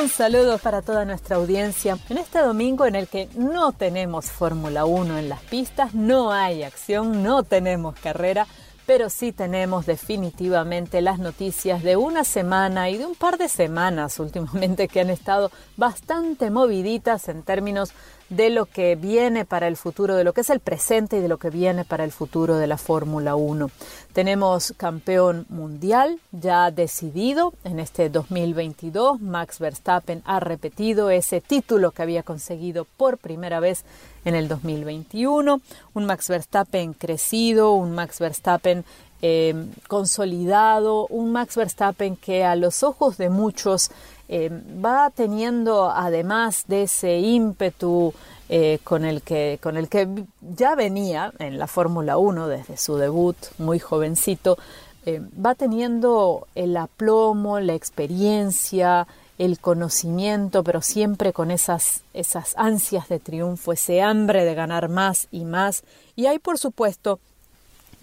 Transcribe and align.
Un 0.00 0.08
saludo 0.08 0.56
para 0.56 0.80
toda 0.80 1.04
nuestra 1.04 1.36
audiencia. 1.36 1.98
En 2.08 2.16
este 2.16 2.38
domingo 2.38 2.86
en 2.86 2.94
el 2.94 3.06
que 3.06 3.28
no 3.36 3.72
tenemos 3.72 4.30
Fórmula 4.30 4.86
1 4.86 5.18
en 5.18 5.28
las 5.28 5.42
pistas, 5.42 5.94
no 5.94 6.32
hay 6.32 6.62
acción, 6.62 7.22
no 7.22 7.42
tenemos 7.42 7.96
carrera, 8.00 8.46
pero 8.86 9.10
sí 9.10 9.32
tenemos 9.32 9.84
definitivamente 9.84 11.02
las 11.02 11.18
noticias 11.18 11.82
de 11.82 11.98
una 11.98 12.24
semana 12.24 12.88
y 12.88 12.96
de 12.96 13.04
un 13.04 13.14
par 13.14 13.36
de 13.36 13.50
semanas 13.50 14.18
últimamente 14.18 14.88
que 14.88 15.00
han 15.00 15.10
estado 15.10 15.50
bastante 15.76 16.48
moviditas 16.48 17.28
en 17.28 17.42
términos 17.42 17.92
de 18.30 18.48
lo 18.48 18.66
que 18.66 18.94
viene 18.94 19.44
para 19.44 19.66
el 19.66 19.76
futuro, 19.76 20.14
de 20.14 20.24
lo 20.24 20.32
que 20.32 20.40
es 20.40 20.50
el 20.50 20.60
presente 20.60 21.18
y 21.18 21.20
de 21.20 21.28
lo 21.28 21.38
que 21.38 21.50
viene 21.50 21.84
para 21.84 22.04
el 22.04 22.12
futuro 22.12 22.56
de 22.56 22.68
la 22.68 22.78
Fórmula 22.78 23.34
1. 23.34 23.70
Tenemos 24.12 24.72
campeón 24.76 25.46
mundial 25.48 26.20
ya 26.30 26.70
decidido 26.70 27.52
en 27.64 27.80
este 27.80 28.08
2022. 28.08 29.20
Max 29.20 29.58
Verstappen 29.58 30.22
ha 30.24 30.40
repetido 30.40 31.10
ese 31.10 31.40
título 31.40 31.90
que 31.90 32.02
había 32.02 32.22
conseguido 32.22 32.86
por 32.96 33.18
primera 33.18 33.58
vez 33.58 33.84
en 34.24 34.36
el 34.36 34.46
2021. 34.46 35.60
Un 35.94 36.04
Max 36.06 36.28
Verstappen 36.28 36.94
crecido, 36.94 37.72
un 37.72 37.92
Max 37.92 38.20
Verstappen 38.20 38.84
eh, 39.22 39.54
consolidado, 39.88 41.06
un 41.08 41.32
Max 41.32 41.56
Verstappen 41.56 42.16
que 42.16 42.44
a 42.44 42.56
los 42.56 42.82
ojos 42.82 43.18
de 43.18 43.28
muchos 43.28 43.90
eh, 44.32 44.48
va 44.48 45.10
teniendo, 45.10 45.90
además 45.90 46.66
de 46.68 46.84
ese 46.84 47.18
ímpetu 47.18 48.14
eh, 48.48 48.78
con, 48.84 49.04
el 49.04 49.22
que, 49.22 49.58
con 49.60 49.76
el 49.76 49.88
que 49.88 50.06
ya 50.40 50.76
venía 50.76 51.32
en 51.40 51.58
la 51.58 51.66
Fórmula 51.66 52.16
1 52.16 52.46
desde 52.46 52.76
su 52.76 52.94
debut, 52.94 53.36
muy 53.58 53.80
jovencito, 53.80 54.56
eh, 55.04 55.20
va 55.44 55.56
teniendo 55.56 56.46
el 56.54 56.76
aplomo, 56.76 57.58
la 57.58 57.74
experiencia, 57.74 59.08
el 59.36 59.58
conocimiento, 59.58 60.62
pero 60.62 60.80
siempre 60.80 61.32
con 61.32 61.50
esas, 61.50 62.02
esas 62.14 62.54
ansias 62.56 63.08
de 63.08 63.18
triunfo, 63.18 63.72
ese 63.72 64.00
hambre 64.00 64.44
de 64.44 64.54
ganar 64.54 64.88
más 64.88 65.26
y 65.32 65.44
más. 65.44 65.82
Y 66.14 66.26
hay, 66.26 66.38
por 66.38 66.56
supuesto, 66.56 67.18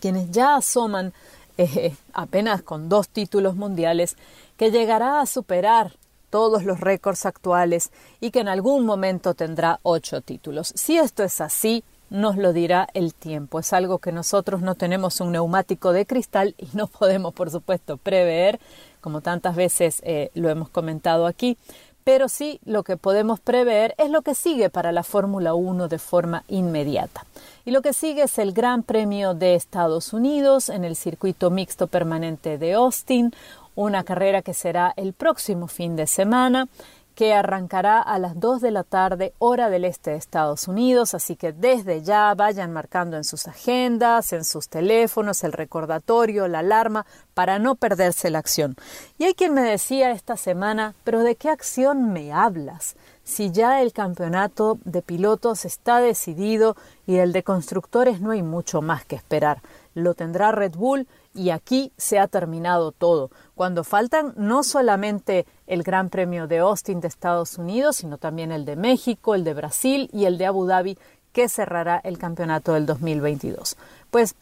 quienes 0.02 0.30
ya 0.32 0.58
asoman 0.58 1.14
apenas 2.12 2.64
con 2.64 2.90
dos 2.90 3.08
títulos 3.08 3.56
mundiales, 3.56 4.18
que 4.58 4.72
llegará 4.72 5.22
a 5.22 5.26
superar 5.26 5.94
todos 6.30 6.64
los 6.64 6.80
récords 6.80 7.26
actuales 7.26 7.92
y 8.20 8.32
que 8.32 8.40
en 8.40 8.48
algún 8.48 8.86
momento 8.86 9.34
tendrá 9.34 9.80
ocho 9.84 10.22
títulos. 10.22 10.74
Si 10.76 10.98
esto 10.98 11.24
es 11.24 11.42
así, 11.42 11.84
nos 12.10 12.38
lo 12.38 12.54
dirá 12.54 12.88
el 12.94 13.14
tiempo. 13.14 13.60
Es 13.60 13.74
algo 13.74 14.00
que 14.00 14.12
nosotros 14.12 14.62
no 14.62 14.76
tenemos 14.76 15.20
un 15.20 15.32
neumático 15.32 15.92
de 15.92 16.06
cristal 16.06 16.56
y 16.58 16.70
no 16.74 16.88
podemos, 17.00 17.34
por 17.34 17.52
supuesto, 17.52 17.98
prever, 17.98 18.60
como 19.02 19.22
tantas 19.22 19.56
veces 19.56 20.02
eh, 20.04 20.32
lo 20.34 20.50
hemos 20.50 20.70
comentado 20.70 21.28
aquí, 21.28 21.58
pero 22.04 22.30
sí 22.30 22.62
lo 22.64 22.84
que 22.84 22.96
podemos 22.96 23.42
prever 23.42 23.94
es 23.98 24.10
lo 24.10 24.22
que 24.22 24.34
sigue 24.34 24.70
para 24.70 24.94
la 24.94 25.04
Fórmula 25.04 25.56
1 25.56 25.90
de 25.90 26.00
forma 26.00 26.44
inmediata. 26.48 27.26
Y 27.66 27.72
lo 27.72 27.82
que 27.82 27.92
sigue 27.92 28.24
es 28.24 28.38
el 28.40 28.54
Gran 28.54 28.82
Premio 28.84 29.34
de 29.34 29.56
Estados 29.56 30.14
Unidos 30.14 30.70
en 30.70 30.86
el 30.86 30.96
circuito 30.96 31.50
mixto 31.50 31.88
permanente 31.88 32.58
de 32.58 32.76
Austin, 32.76 33.34
una 33.78 34.04
carrera 34.04 34.42
que 34.42 34.56
será 34.56 34.92
el 34.98 35.14
próximo 35.14 35.68
fin 35.68 35.96
de 35.96 36.08
semana 36.08 36.68
que 37.14 37.34
arrancará 37.34 38.00
a 38.00 38.20
las 38.20 38.40
2 38.40 38.62
de 38.62 38.70
la 38.70 38.84
tarde 38.84 39.34
hora 39.40 39.72
del 39.72 39.86
este 39.86 40.12
de 40.12 40.18
Estados 40.18 40.68
Unidos, 40.68 41.16
así 41.16 41.36
que 41.36 41.52
desde 41.52 42.04
ya 42.04 42.32
vayan 42.36 42.72
marcando 42.72 43.18
en 43.18 43.24
sus 43.24 43.48
agendas, 43.48 44.34
en 44.34 44.46
sus 44.46 44.70
teléfonos, 44.70 45.44
el 45.44 45.52
recordatorio, 45.52 46.48
la 46.48 46.60
alarma, 46.60 47.08
para 47.34 47.58
no 47.58 47.74
perderse 47.74 48.30
la 48.30 48.38
acción. 48.38 48.76
Y 49.18 49.24
hay 49.24 49.34
quien 49.34 49.56
me 49.56 49.62
decía 49.62 50.12
esta 50.12 50.38
semana, 50.38 50.94
pero 51.04 51.24
¿de 51.24 51.36
qué 51.36 51.50
acción 51.50 52.14
me 52.14 52.32
hablas? 52.32 52.96
Si 53.24 53.50
ya 53.52 53.82
el 53.82 53.94
campeonato 53.94 54.78
de 54.86 55.02
pilotos 55.02 55.66
está 55.66 56.00
decidido 56.00 56.78
y 57.08 57.16
el 57.16 57.34
de 57.34 57.42
constructores 57.42 58.22
no 58.22 58.30
hay 58.30 58.44
mucho 58.44 58.84
más 58.84 59.06
que 59.06 59.16
esperar. 59.16 59.64
Lo 59.96 60.14
tendrá 60.14 60.52
Red 60.52 60.76
Bull 60.76 61.08
y 61.38 61.52
aquí 61.52 61.94
se 61.98 62.18
ha 62.18 62.28
terminado 62.28 62.92
todo, 62.92 63.30
cuando 63.56 63.84
faltan 63.84 64.34
no 64.36 64.64
solamente 64.64 65.46
el 65.68 65.84
Gran 65.84 66.10
Premio 66.10 66.48
de 66.48 66.58
Austin 66.58 67.00
de 67.00 67.08
Estados 67.08 67.58
Unidos, 67.58 67.98
sino 67.98 68.18
también 68.18 68.52
el 68.52 68.66
de 68.66 68.76
México, 68.76 69.36
el 69.36 69.44
de 69.44 69.54
Brasil 69.54 70.10
y 70.12 70.26
el 70.26 70.40
de 70.40 70.48
Abu 70.48 70.66
Dhabi, 70.66 70.98
que 71.32 71.48
cerrará 71.48 72.02
el 72.04 72.18
campeonato 72.18 72.74
del 72.74 72.88
2022. 72.88 73.78
Pues 74.10 74.34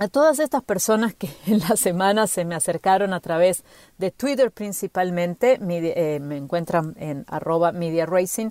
a 0.00 0.08
todas 0.08 0.40
estas 0.40 0.62
personas 0.62 1.14
que 1.14 1.30
en 1.46 1.60
la 1.60 1.76
semana 1.76 2.26
se 2.26 2.44
me 2.44 2.56
acercaron 2.56 3.12
a 3.12 3.20
través 3.20 3.62
de 3.98 4.10
Twitter 4.10 4.50
principalmente, 4.50 5.60
eh, 5.60 6.18
me 6.20 6.36
encuentran 6.36 6.96
en 6.98 7.24
arroba 7.28 7.70
media 7.70 8.06
racing, 8.06 8.50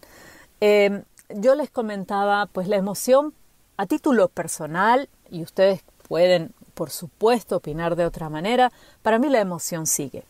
eh, 0.62 1.04
yo 1.30 1.56
les 1.56 1.70
comentaba 1.70 2.46
pues 2.46 2.70
la 2.70 2.78
emoción 2.78 3.34
a 3.76 3.86
título 3.86 4.30
personal 4.30 5.10
y 5.30 5.44
ustedes 5.44 5.84
pueden 6.08 6.54
por 6.78 6.92
supuesto, 6.92 7.56
opinar 7.56 7.96
de 7.96 8.06
otra 8.06 8.30
manera, 8.30 8.72
para 9.02 9.18
mí 9.18 9.30
la 9.30 9.40
emoción 9.40 9.88
sigue. 9.88 10.24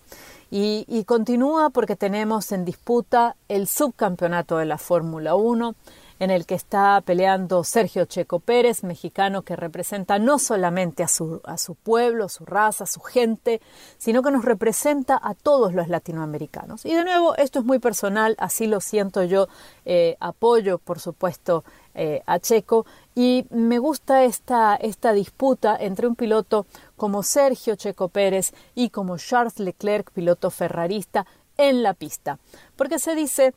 Y, 0.50 1.03
continúa 1.06 1.69
porque 1.72 1.97
tenemos 1.97 2.53
en 2.53 2.63
disputa 2.63 3.35
el 3.50 3.68
subcampeonato 3.68 4.57
de 4.57 4.63
la 4.66 4.78
Fórmula 4.78 5.36
1, 5.36 5.75
en 6.20 6.32
el 6.32 6.46
que 6.46 6.56
está 6.56 7.02
peleando 7.02 7.64
Sergio 7.64 8.06
Checo 8.06 8.40
Pérez, 8.40 8.84
mexicano 8.84 9.44
que 9.44 9.56
representa 9.56 10.20
no 10.20 10.40
solamente 10.40 11.04
a 11.04 11.08
su, 11.08 11.42
a 11.44 11.58
su 11.58 11.76
pueblo, 11.76 12.30
su 12.30 12.46
raza, 12.46 12.86
su 12.86 13.02
gente, 13.02 13.62
sino 13.98 14.24
que 14.24 14.32
nos 14.32 14.46
representa 14.46 15.20
a 15.22 15.34
todos 15.34 15.74
los 15.74 15.88
latinoamericanos. 15.88 16.86
Y 16.86 16.94
de 16.94 17.04
nuevo, 17.04 17.36
esto 17.36 17.60
es 17.60 17.66
muy 17.66 17.80
personal, 17.80 18.36
así 18.40 18.68
lo 18.68 18.82
siento 18.82 19.24
yo, 19.24 19.48
eh, 19.86 20.18
apoyo, 20.20 20.80
por 20.80 21.00
supuesto, 21.00 21.64
eh, 22.00 22.22
a 22.28 22.40
Checo 22.40 22.86
y 23.16 23.48
me 23.50 23.80
gusta 23.80 24.24
esta, 24.24 24.76
esta 24.76 25.14
disputa 25.14 25.76
entre 25.80 26.06
un 26.06 26.16
piloto 26.16 26.68
como 26.96 27.24
Sergio 27.24 27.76
Checo 27.76 28.10
Pérez 28.10 28.54
y 28.76 28.92
como 28.92 29.18
Charles 29.18 29.58
Leclerc, 29.58 30.12
piloto 30.12 30.52
ferrarista, 30.52 31.26
en 31.58 31.82
la 31.82 31.96
pista. 31.96 32.38
Porque 32.75 33.00
se 33.00 33.16
dice 33.16 33.56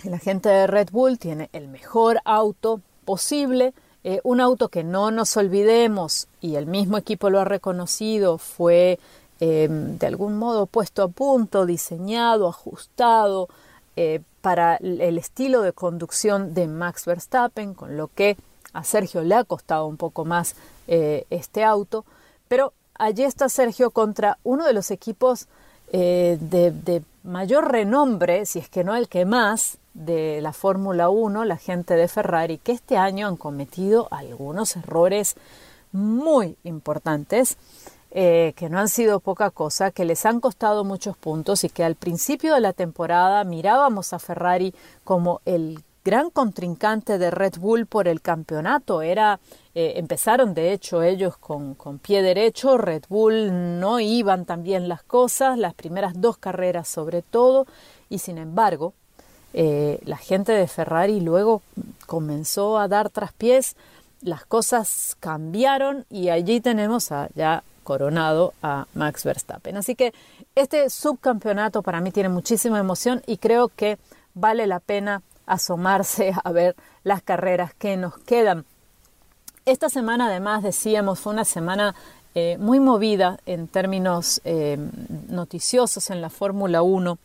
que 0.00 0.10
la 0.10 0.18
gente 0.18 0.48
de 0.48 0.66
Red 0.66 0.90
Bull 0.90 1.18
tiene 1.18 1.48
el 1.52 1.68
mejor 1.68 2.20
auto 2.24 2.80
posible, 3.04 3.72
eh, 4.04 4.20
un 4.22 4.40
auto 4.40 4.68
que 4.68 4.84
no 4.84 5.10
nos 5.10 5.36
olvidemos, 5.36 6.28
y 6.40 6.56
el 6.56 6.66
mismo 6.66 6.98
equipo 6.98 7.30
lo 7.30 7.40
ha 7.40 7.44
reconocido, 7.44 8.38
fue 8.38 8.98
em, 9.40 9.98
de 9.98 10.06
algún 10.06 10.36
modo 10.38 10.66
puesto 10.66 11.02
a 11.02 11.08
punto, 11.08 11.66
diseñado, 11.66 12.48
ajustado 12.48 13.48
eh, 13.96 14.20
para 14.40 14.76
el 14.76 15.18
estilo 15.18 15.62
de 15.62 15.72
conducción 15.72 16.54
de 16.54 16.68
Max 16.68 17.06
Verstappen, 17.06 17.74
con 17.74 17.96
lo 17.96 18.08
que 18.08 18.36
a 18.72 18.84
Sergio 18.84 19.22
le 19.22 19.34
ha 19.34 19.44
costado 19.44 19.86
un 19.86 19.96
poco 19.96 20.24
más 20.24 20.54
eh, 20.86 21.24
este 21.30 21.64
auto, 21.64 22.04
pero 22.46 22.72
allí 22.94 23.24
está 23.24 23.48
Sergio 23.48 23.90
contra 23.90 24.38
uno 24.44 24.64
de 24.64 24.72
los 24.72 24.90
equipos 24.90 25.48
de, 25.90 27.02
mayor 27.24 27.70
renombre, 27.70 28.44
si 28.46 28.58
es 28.58 28.68
que 28.68 28.84
no 28.84 28.94
el 28.94 29.08
que 29.08 29.24
más, 29.24 29.78
de 29.94 30.40
la 30.40 30.52
Fórmula 30.52 31.08
1, 31.08 31.44
la 31.44 31.56
gente 31.56 31.94
de 31.94 32.08
Ferrari, 32.08 32.58
que 32.58 32.72
este 32.72 32.96
año 32.96 33.26
han 33.26 33.36
cometido 33.36 34.08
algunos 34.10 34.76
errores 34.76 35.36
muy 35.92 36.56
importantes 36.64 37.56
eh, 38.10 38.54
que 38.56 38.70
no 38.70 38.78
han 38.78 38.88
sido 38.88 39.20
poca 39.20 39.50
cosa, 39.50 39.90
que 39.90 40.06
les 40.06 40.24
han 40.24 40.40
costado 40.40 40.82
muchos 40.82 41.16
puntos 41.16 41.62
y 41.64 41.68
que 41.68 41.84
al 41.84 41.94
principio 41.94 42.54
de 42.54 42.60
la 42.60 42.72
temporada 42.72 43.44
mirábamos 43.44 44.14
a 44.14 44.18
Ferrari 44.18 44.74
como 45.04 45.42
el 45.44 45.84
gran 46.06 46.30
contrincante 46.30 47.18
de 47.18 47.30
Red 47.30 47.58
Bull 47.58 47.84
por 47.84 48.08
el 48.08 48.22
campeonato. 48.22 49.02
Era, 49.02 49.40
eh, 49.74 49.94
empezaron 49.96 50.54
de 50.54 50.72
hecho 50.72 51.02
ellos 51.02 51.36
con, 51.36 51.74
con, 51.74 51.98
pie 51.98 52.22
derecho, 52.22 52.78
Red 52.78 53.02
Bull 53.10 53.78
no 53.78 54.00
iban 54.00 54.46
tan 54.46 54.62
bien 54.62 54.88
las 54.88 55.02
cosas, 55.02 55.58
las 55.58 55.74
primeras 55.74 56.18
dos 56.18 56.38
carreras 56.38 56.88
sobre 56.88 57.20
todo, 57.20 57.66
y 58.08 58.20
sin 58.20 58.38
embargo, 58.38 58.94
eh, 59.60 59.98
la 60.04 60.16
gente 60.16 60.52
de 60.52 60.68
Ferrari 60.68 61.20
luego 61.20 61.62
comenzó 62.06 62.78
a 62.78 62.86
dar 62.86 63.10
traspiés, 63.10 63.74
las 64.20 64.44
cosas 64.44 65.16
cambiaron 65.18 66.06
y 66.10 66.28
allí 66.28 66.60
tenemos 66.60 67.08
ya 67.34 67.64
coronado 67.82 68.54
a 68.62 68.86
Max 68.94 69.24
Verstappen. 69.24 69.76
Así 69.76 69.96
que 69.96 70.14
este 70.54 70.88
subcampeonato 70.90 71.82
para 71.82 72.00
mí 72.00 72.12
tiene 72.12 72.28
muchísima 72.28 72.78
emoción 72.78 73.20
y 73.26 73.38
creo 73.38 73.66
que 73.66 73.98
vale 74.32 74.68
la 74.68 74.78
pena 74.78 75.22
asomarse 75.44 76.32
a 76.44 76.52
ver 76.52 76.76
las 77.02 77.20
carreras 77.22 77.74
que 77.74 77.96
nos 77.96 78.16
quedan. 78.16 78.64
Esta 79.64 79.88
semana 79.88 80.26
además 80.26 80.62
decíamos 80.62 81.18
fue 81.18 81.32
una 81.32 81.44
semana 81.44 81.96
eh, 82.36 82.58
muy 82.60 82.78
movida 82.78 83.40
en 83.44 83.66
términos 83.66 84.40
eh, 84.44 84.78
noticiosos 85.26 86.10
en 86.10 86.20
la 86.20 86.30
Fórmula 86.30 86.82
1 86.82 87.18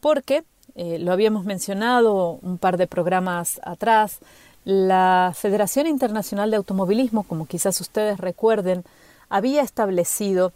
porque 0.00 0.44
eh, 0.74 0.98
lo 0.98 1.12
habíamos 1.12 1.44
mencionado 1.44 2.38
un 2.42 2.58
par 2.58 2.76
de 2.76 2.86
programas 2.86 3.60
atrás, 3.64 4.18
la 4.64 5.32
Federación 5.34 5.86
Internacional 5.86 6.50
de 6.50 6.56
Automovilismo, 6.56 7.22
como 7.22 7.46
quizás 7.46 7.80
ustedes 7.80 8.18
recuerden, 8.18 8.84
había 9.28 9.62
establecido 9.62 10.52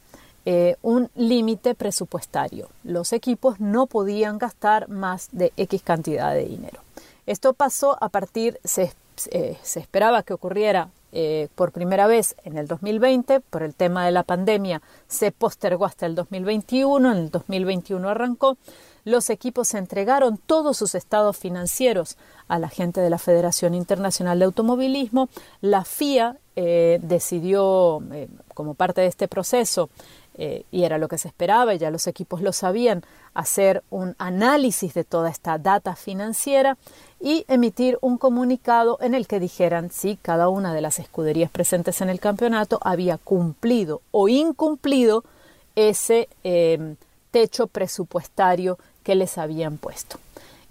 un 0.82 1.08
límite 1.14 1.74
presupuestario. 1.74 2.68
Los 2.82 3.14
equipos 3.14 3.60
no 3.60 3.86
podían 3.86 4.36
gastar 4.36 4.90
más 4.90 5.30
de 5.32 5.54
X 5.56 5.80
cantidad 5.82 6.34
de 6.34 6.44
dinero. 6.44 6.80
Esto 7.26 7.54
pasó 7.54 7.96
a 8.02 8.08
partir, 8.10 8.60
se, 8.64 8.92
eh, 9.30 9.56
esperaba 9.74 10.22
que 10.22 10.34
ocurriera 10.34 10.90
eh, 11.16 11.46
por 11.54 11.70
primera 11.70 12.08
vez 12.08 12.34
en 12.42 12.58
el 12.58 12.66
2020, 12.66 13.38
por 13.38 13.62
el 13.62 13.76
tema 13.76 14.04
de 14.04 14.10
la 14.10 14.24
pandemia 14.24 14.82
se 15.06 15.30
postergó 15.30 15.86
hasta 15.86 16.06
el 16.06 16.16
2021, 16.16 17.12
en 17.12 17.18
el 17.18 17.30
2021 17.30 18.08
arrancó. 18.08 18.58
Los 19.04 19.30
equipos 19.30 19.74
entregaron 19.74 20.38
todos 20.38 20.76
sus 20.76 20.96
estados 20.96 21.36
financieros 21.36 22.16
a 22.48 22.58
la 22.58 22.68
gente 22.68 23.00
de 23.00 23.10
la 23.10 23.18
Federación 23.18 23.74
Internacional 23.74 24.40
de 24.40 24.46
Automovilismo. 24.46 25.28
La 25.60 25.84
FIA 25.84 26.36
eh, 26.56 26.98
decidió, 27.00 28.02
como 28.52 28.74
parte 28.74 29.02
de 29.02 29.06
este 29.06 29.28
proceso, 29.28 29.90
y 30.36 30.84
era 30.84 30.98
lo 30.98 31.08
que 31.08 31.18
se 31.18 31.28
esperaba, 31.28 31.74
ya 31.74 31.90
los 31.90 32.06
equipos 32.06 32.40
lo 32.42 32.52
sabían, 32.52 33.04
hacer 33.34 33.82
un 33.90 34.14
análisis 34.18 34.94
de 34.94 35.04
toda 35.04 35.30
esta 35.30 35.58
data 35.58 35.96
financiera 35.96 36.76
y 37.20 37.44
emitir 37.48 37.98
un 38.00 38.18
comunicado 38.18 38.98
en 39.00 39.14
el 39.14 39.26
que 39.26 39.40
dijeran 39.40 39.90
si 39.90 40.16
cada 40.16 40.48
una 40.48 40.74
de 40.74 40.80
las 40.80 40.98
escuderías 40.98 41.50
presentes 41.50 42.00
en 42.00 42.10
el 42.10 42.20
campeonato 42.20 42.78
había 42.82 43.18
cumplido 43.18 44.02
o 44.10 44.28
incumplido 44.28 45.24
ese 45.76 46.28
eh, 46.44 46.96
techo 47.30 47.66
presupuestario 47.66 48.78
que 49.02 49.14
les 49.14 49.38
habían 49.38 49.78
puesto. 49.78 50.18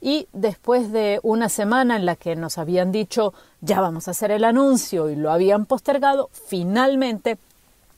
Y 0.02 0.28
después 0.34 0.92
de 0.92 1.22
una 1.24 1.48
semana 1.48 1.96
en 1.96 2.06
la 2.06 2.18
que 2.18 2.36
nos 2.36 2.58
habían 2.58 2.92
dicho 2.92 3.34
ya 3.62 3.80
vamos 3.80 4.08
a 4.08 4.12
hacer 4.12 4.32
el 4.32 4.44
anuncio 4.44 5.10
y 5.10 5.16
lo 5.16 5.32
habían 5.32 5.66
postergado, 5.66 6.30
finalmente 6.34 7.38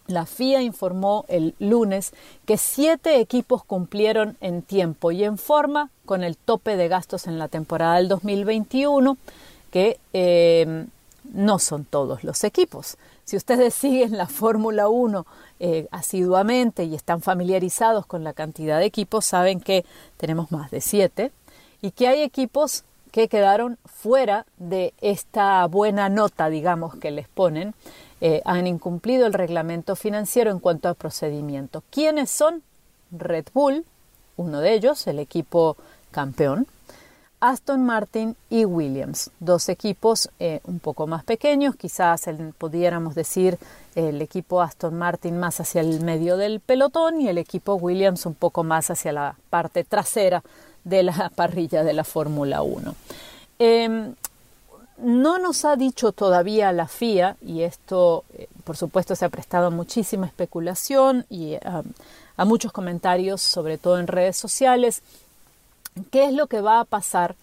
la 0.07 0.25
FIA 0.25 0.61
informó 0.61 1.25
el 1.27 1.55
lunes 1.59 2.13
que 2.45 2.57
siete 2.57 3.19
equipos 3.19 3.63
cumplieron 3.63 4.37
en 4.41 4.61
tiempo 4.61 5.11
y 5.11 5.23
en 5.23 5.37
forma 5.37 5.89
con 6.05 6.23
el 6.23 6.37
tope 6.37 6.77
de 6.77 6.87
gastos 6.87 7.27
en 7.27 7.39
la 7.39 7.47
temporada 7.47 7.95
del 7.95 8.07
2021, 8.07 9.17
que 9.71 9.99
eh, 10.13 10.85
no 11.33 11.59
son 11.59 11.85
todos 11.85 12.23
los 12.23 12.43
equipos. 12.43 12.97
Si 13.23 13.35
ustedes 13.35 13.73
siguen 13.73 14.17
la 14.17 14.27
Fórmula 14.27 14.87
1 14.87 15.25
eh, 15.59 15.87
asiduamente 15.91 16.83
y 16.83 16.95
están 16.95 17.21
familiarizados 17.21 18.05
con 18.05 18.23
la 18.23 18.33
cantidad 18.33 18.79
de 18.79 18.85
equipos, 18.85 19.25
saben 19.25 19.59
que 19.59 19.85
tenemos 20.17 20.51
más 20.51 20.71
de 20.71 20.81
siete 20.81 21.31
y 21.81 21.91
que 21.91 22.07
hay 22.07 22.21
equipos 22.21 22.83
que 23.11 23.29
quedaron 23.29 23.77
fuera 23.85 24.45
de 24.57 24.93
esta 24.99 25.65
buena 25.67 26.09
nota, 26.09 26.49
digamos, 26.49 26.95
que 26.97 27.11
les 27.11 27.29
ponen 27.29 27.73
eh, 28.21 28.41
han 28.45 28.67
incumplido 28.67 29.25
el 29.27 29.33
reglamento 29.33 29.95
financiero 29.95 30.51
en 30.51 30.59
cuanto 30.59 30.89
a 30.89 30.93
procedimiento. 30.93 31.83
¿Quiénes 31.89 32.29
son? 32.29 32.63
Red 33.11 33.45
Bull, 33.53 33.85
uno 34.37 34.61
de 34.61 34.73
ellos, 34.73 35.07
el 35.07 35.19
equipo 35.19 35.77
campeón, 36.11 36.67
Aston 37.39 37.85
Martin 37.85 38.35
y 38.49 38.65
Williams, 38.65 39.29
dos 39.39 39.69
equipos 39.69 40.29
eh, 40.39 40.61
un 40.63 40.79
poco 40.79 41.05
más 41.05 41.23
pequeños, 41.23 41.75
quizás 41.75 42.25
pudiéramos 42.57 43.13
decir 43.13 43.59
el 43.93 44.21
equipo 44.21 44.61
Aston 44.61 44.95
Martin 44.95 45.37
más 45.37 45.59
hacia 45.59 45.81
el 45.81 46.01
medio 46.01 46.37
del 46.37 46.59
pelotón 46.59 47.21
y 47.21 47.27
el 47.27 47.37
equipo 47.37 47.75
Williams 47.75 48.25
un 48.25 48.33
poco 48.33 48.63
más 48.63 48.89
hacia 48.89 49.11
la 49.11 49.35
parte 49.49 49.83
trasera 49.83 50.43
de 50.83 51.03
la 51.03 51.29
parrilla 51.35 51.83
de 51.83 51.93
la 51.93 52.03
Fórmula 52.03 52.61
1. 52.61 52.95
No 54.97 55.39
nos 55.39 55.65
ha 55.65 55.75
dicho 55.75 56.11
todavía 56.11 56.71
la 56.71 56.87
FIA, 56.87 57.37
y 57.45 57.63
esto 57.63 58.23
eh, 58.33 58.47
por 58.63 58.77
supuesto 58.77 59.15
se 59.15 59.25
ha 59.25 59.29
prestado 59.29 59.67
a 59.67 59.71
muchísima 59.71 60.25
especulación 60.25 61.25
y 61.29 61.55
a 62.37 62.45
muchos 62.45 62.71
comentarios, 62.71 63.41
sobre 63.41 63.77
todo 63.77 63.99
en 63.99 64.07
redes 64.07 64.37
sociales, 64.37 65.01
qué 66.11 66.25
es 66.25 66.33
lo 66.33 66.47
que 66.47 66.61
va 66.61 66.79
a 66.79 66.85
pasar, 66.85 67.35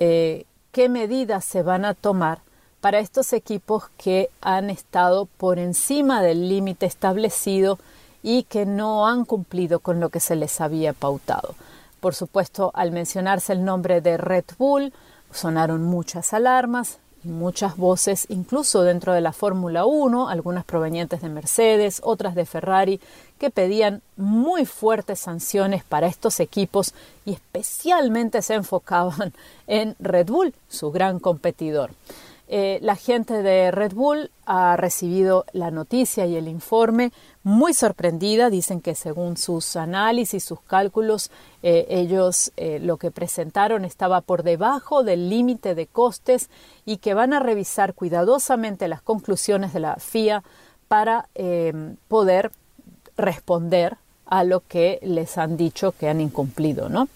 eh, 0.00 0.44
qué 0.72 0.88
medidas 0.88 1.44
se 1.44 1.62
van 1.62 1.84
a 1.84 1.94
tomar 1.94 2.40
para 2.80 3.00
estos 3.00 3.32
equipos 3.32 3.84
que 3.96 4.30
han 4.40 4.70
estado 4.70 5.26
por 5.26 5.58
encima 5.58 6.22
del 6.22 6.48
límite 6.48 6.86
establecido 6.86 7.78
y 8.22 8.44
que 8.44 8.66
no 8.66 9.06
han 9.06 9.24
cumplido 9.24 9.80
con 9.80 10.00
lo 10.00 10.10
que 10.10 10.20
se 10.20 10.36
les 10.36 10.60
había 10.60 10.92
pautado. 10.92 11.54
Por 12.00 12.14
supuesto, 12.14 12.70
al 12.74 12.92
mencionarse 12.92 13.52
el 13.52 13.64
nombre 13.64 14.00
de 14.00 14.16
Red 14.16 14.44
Bull, 14.58 14.92
Sonaron 15.30 15.82
muchas 15.82 16.32
alarmas 16.32 16.98
muchas 17.24 17.76
voces, 17.76 18.26
incluso 18.28 18.82
dentro 18.82 19.12
de 19.12 19.20
la 19.20 19.32
Fórmula 19.32 19.84
1, 19.86 20.28
algunas 20.28 20.64
provenientes 20.64 21.20
de 21.20 21.28
Mercedes, 21.28 22.00
otras 22.04 22.34
de 22.34 22.46
Ferrari, 22.46 23.00
que 23.38 23.50
pedían 23.50 24.02
muy 24.16 24.66
fuertes 24.66 25.20
sanciones 25.20 25.84
para 25.84 26.06
estos 26.06 26.40
equipos 26.40 26.94
y 27.24 27.32
especialmente 27.32 28.42
se 28.42 28.54
enfocaban 28.54 29.32
en 29.66 29.94
Red 29.98 30.26
Bull, 30.26 30.54
su 30.68 30.90
gran 30.90 31.18
competidor. 31.18 31.90
Eh, 32.50 32.78
la 32.80 32.96
gente 32.96 33.42
de 33.42 33.70
Red 33.70 33.92
Bull 33.92 34.30
ha 34.46 34.74
recibido 34.78 35.44
la 35.52 35.70
noticia 35.70 36.24
y 36.24 36.34
el 36.34 36.48
informe 36.48 37.12
muy 37.42 37.74
sorprendida. 37.74 38.48
Dicen 38.48 38.80
que 38.80 38.94
según 38.94 39.36
sus 39.36 39.76
análisis, 39.76 40.44
sus 40.44 40.62
cálculos, 40.62 41.30
eh, 41.62 41.86
ellos 41.90 42.52
eh, 42.56 42.78
lo 42.80 42.96
que 42.96 43.10
presentaron 43.10 43.84
estaba 43.84 44.22
por 44.22 44.44
debajo 44.44 45.02
del 45.02 45.28
límite 45.28 45.74
de 45.74 45.86
costes 45.86 46.48
y 46.86 46.96
que 46.96 47.12
van 47.12 47.34
a 47.34 47.40
revisar 47.40 47.92
cuidadosamente 47.92 48.88
las 48.88 49.02
conclusiones 49.02 49.74
de 49.74 49.80
la 49.80 49.96
FIA 49.96 50.42
para 50.88 51.28
poder 52.08 52.50
responder 53.18 53.98
a 54.24 54.42
lo 54.42 54.60
que 54.60 54.98
les 55.02 55.36
han 55.36 55.58
dicho 55.58 55.92
que 55.92 56.08
han 56.08 56.22
incumplido. 56.22 56.88
¿no? 56.88 57.08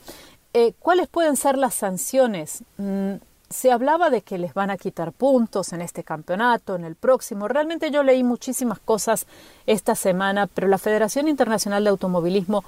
¿Cuáles 0.78 1.08
pueden 1.08 1.36
ser 1.36 1.56
las 1.56 1.74
sanciones? 1.74 2.64
Mm, 2.76 3.14
se 3.52 3.70
hablaba 3.70 4.10
de 4.10 4.22
que 4.22 4.38
les 4.38 4.54
van 4.54 4.70
a 4.70 4.76
quitar 4.76 5.12
puntos 5.12 5.72
en 5.72 5.80
este 5.80 6.02
campeonato, 6.02 6.74
en 6.74 6.84
el 6.84 6.96
próximo. 6.96 7.48
Realmente 7.48 7.90
yo 7.90 8.02
leí 8.02 8.22
muchísimas 8.22 8.78
cosas 8.78 9.26
esta 9.66 9.94
semana, 9.94 10.46
pero 10.46 10.68
la 10.68 10.78
Federación 10.78 11.28
Internacional 11.28 11.84
de 11.84 11.90
Automovilismo 11.90 12.64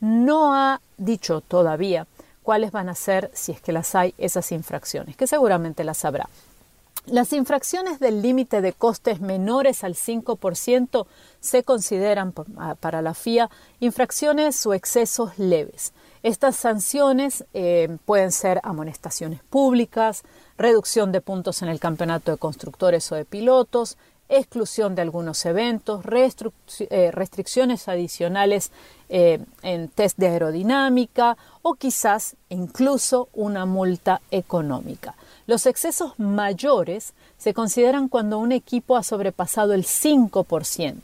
no 0.00 0.54
ha 0.54 0.80
dicho 0.98 1.40
todavía 1.40 2.06
cuáles 2.42 2.72
van 2.72 2.88
a 2.88 2.94
ser, 2.94 3.30
si 3.32 3.52
es 3.52 3.60
que 3.60 3.72
las 3.72 3.94
hay, 3.94 4.14
esas 4.18 4.52
infracciones, 4.52 5.16
que 5.16 5.26
seguramente 5.26 5.82
las 5.82 6.04
habrá. 6.04 6.28
Las 7.06 7.32
infracciones 7.32 8.00
del 8.00 8.22
límite 8.22 8.60
de 8.62 8.72
costes 8.72 9.20
menores 9.20 9.84
al 9.84 9.94
5% 9.94 11.06
se 11.40 11.62
consideran 11.62 12.32
ah, 12.56 12.76
para 12.80 13.02
la 13.02 13.12
FIA 13.12 13.50
infracciones 13.80 14.64
o 14.66 14.72
excesos 14.72 15.38
leves. 15.38 15.92
Estas 16.24 16.56
sanciones 16.56 17.44
eh, 17.52 17.98
pueden 18.06 18.32
ser 18.32 18.58
amonestaciones 18.62 19.42
públicas, 19.42 20.22
reducción 20.56 21.12
de 21.12 21.20
puntos 21.20 21.60
en 21.60 21.68
el 21.68 21.78
campeonato 21.78 22.32
de 22.32 22.38
constructores 22.38 23.12
o 23.12 23.14
de 23.14 23.26
pilotos, 23.26 23.98
exclusión 24.30 24.94
de 24.94 25.02
algunos 25.02 25.44
eventos, 25.44 26.02
eh, 26.78 27.10
restricciones 27.12 27.88
adicionales 27.88 28.72
eh, 29.10 29.38
en 29.62 29.88
test 29.88 30.16
de 30.16 30.28
aerodinámica 30.28 31.36
o 31.60 31.74
quizás 31.74 32.36
incluso 32.48 33.28
una 33.34 33.66
multa 33.66 34.22
económica. 34.30 35.16
Los 35.46 35.66
excesos 35.66 36.18
mayores 36.18 37.12
se 37.36 37.52
consideran 37.52 38.08
cuando 38.08 38.38
un 38.38 38.52
equipo 38.52 38.96
ha 38.96 39.02
sobrepasado 39.02 39.74
el 39.74 39.84
5%. 39.84 41.00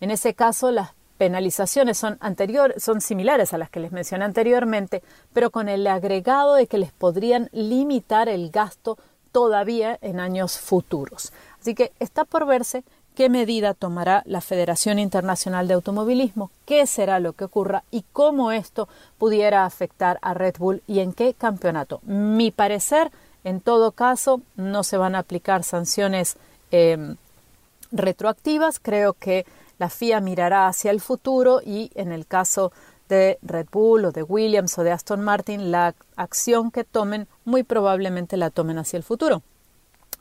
En 0.00 0.10
ese 0.10 0.34
caso, 0.34 0.72
las 0.72 0.90
penalizaciones 1.24 1.96
son, 1.96 2.18
anterior, 2.20 2.74
son 2.76 3.00
similares 3.00 3.54
a 3.54 3.58
las 3.58 3.70
que 3.70 3.80
les 3.80 3.92
mencioné 3.92 4.26
anteriormente, 4.26 5.02
pero 5.32 5.48
con 5.48 5.70
el 5.70 5.86
agregado 5.86 6.54
de 6.54 6.66
que 6.66 6.76
les 6.76 6.92
podrían 6.92 7.48
limitar 7.50 8.28
el 8.28 8.50
gasto 8.50 8.98
todavía 9.32 9.98
en 10.02 10.20
años 10.20 10.58
futuros. 10.58 11.32
Así 11.58 11.74
que 11.74 11.92
está 11.98 12.26
por 12.26 12.44
verse 12.44 12.84
qué 13.14 13.30
medida 13.30 13.72
tomará 13.72 14.22
la 14.26 14.42
Federación 14.42 14.98
Internacional 14.98 15.66
de 15.66 15.72
Automovilismo, 15.72 16.50
qué 16.66 16.86
será 16.86 17.20
lo 17.20 17.32
que 17.32 17.44
ocurra 17.44 17.84
y 17.90 18.04
cómo 18.12 18.52
esto 18.52 18.86
pudiera 19.16 19.64
afectar 19.64 20.18
a 20.20 20.34
Red 20.34 20.56
Bull 20.58 20.82
y 20.86 20.98
en 20.98 21.14
qué 21.14 21.32
campeonato. 21.32 22.02
Mi 22.02 22.50
parecer, 22.50 23.10
en 23.44 23.62
todo 23.62 23.92
caso, 23.92 24.42
no 24.56 24.84
se 24.84 24.98
van 24.98 25.14
a 25.14 25.20
aplicar 25.20 25.64
sanciones 25.64 26.36
em, 26.70 27.16
retroactivas. 27.92 28.78
Creo 28.78 29.14
que 29.14 29.46
la 29.78 29.90
FIA 29.90 30.20
mirará 30.20 30.66
hacia 30.66 30.90
el 30.90 31.00
futuro 31.00 31.60
y 31.64 31.90
en 31.94 32.12
el 32.12 32.26
caso 32.26 32.72
de 33.08 33.38
Red 33.42 33.66
Bull 33.70 34.06
o 34.06 34.12
de 34.12 34.22
Williams 34.22 34.78
o 34.78 34.82
de 34.82 34.92
Aston 34.92 35.22
Martin, 35.22 35.70
la 35.70 35.94
acción 36.16 36.70
que 36.70 36.84
tomen 36.84 37.26
muy 37.44 37.62
probablemente 37.62 38.36
la 38.36 38.50
tomen 38.50 38.78
hacia 38.78 38.96
el 38.96 39.02
futuro. 39.02 39.42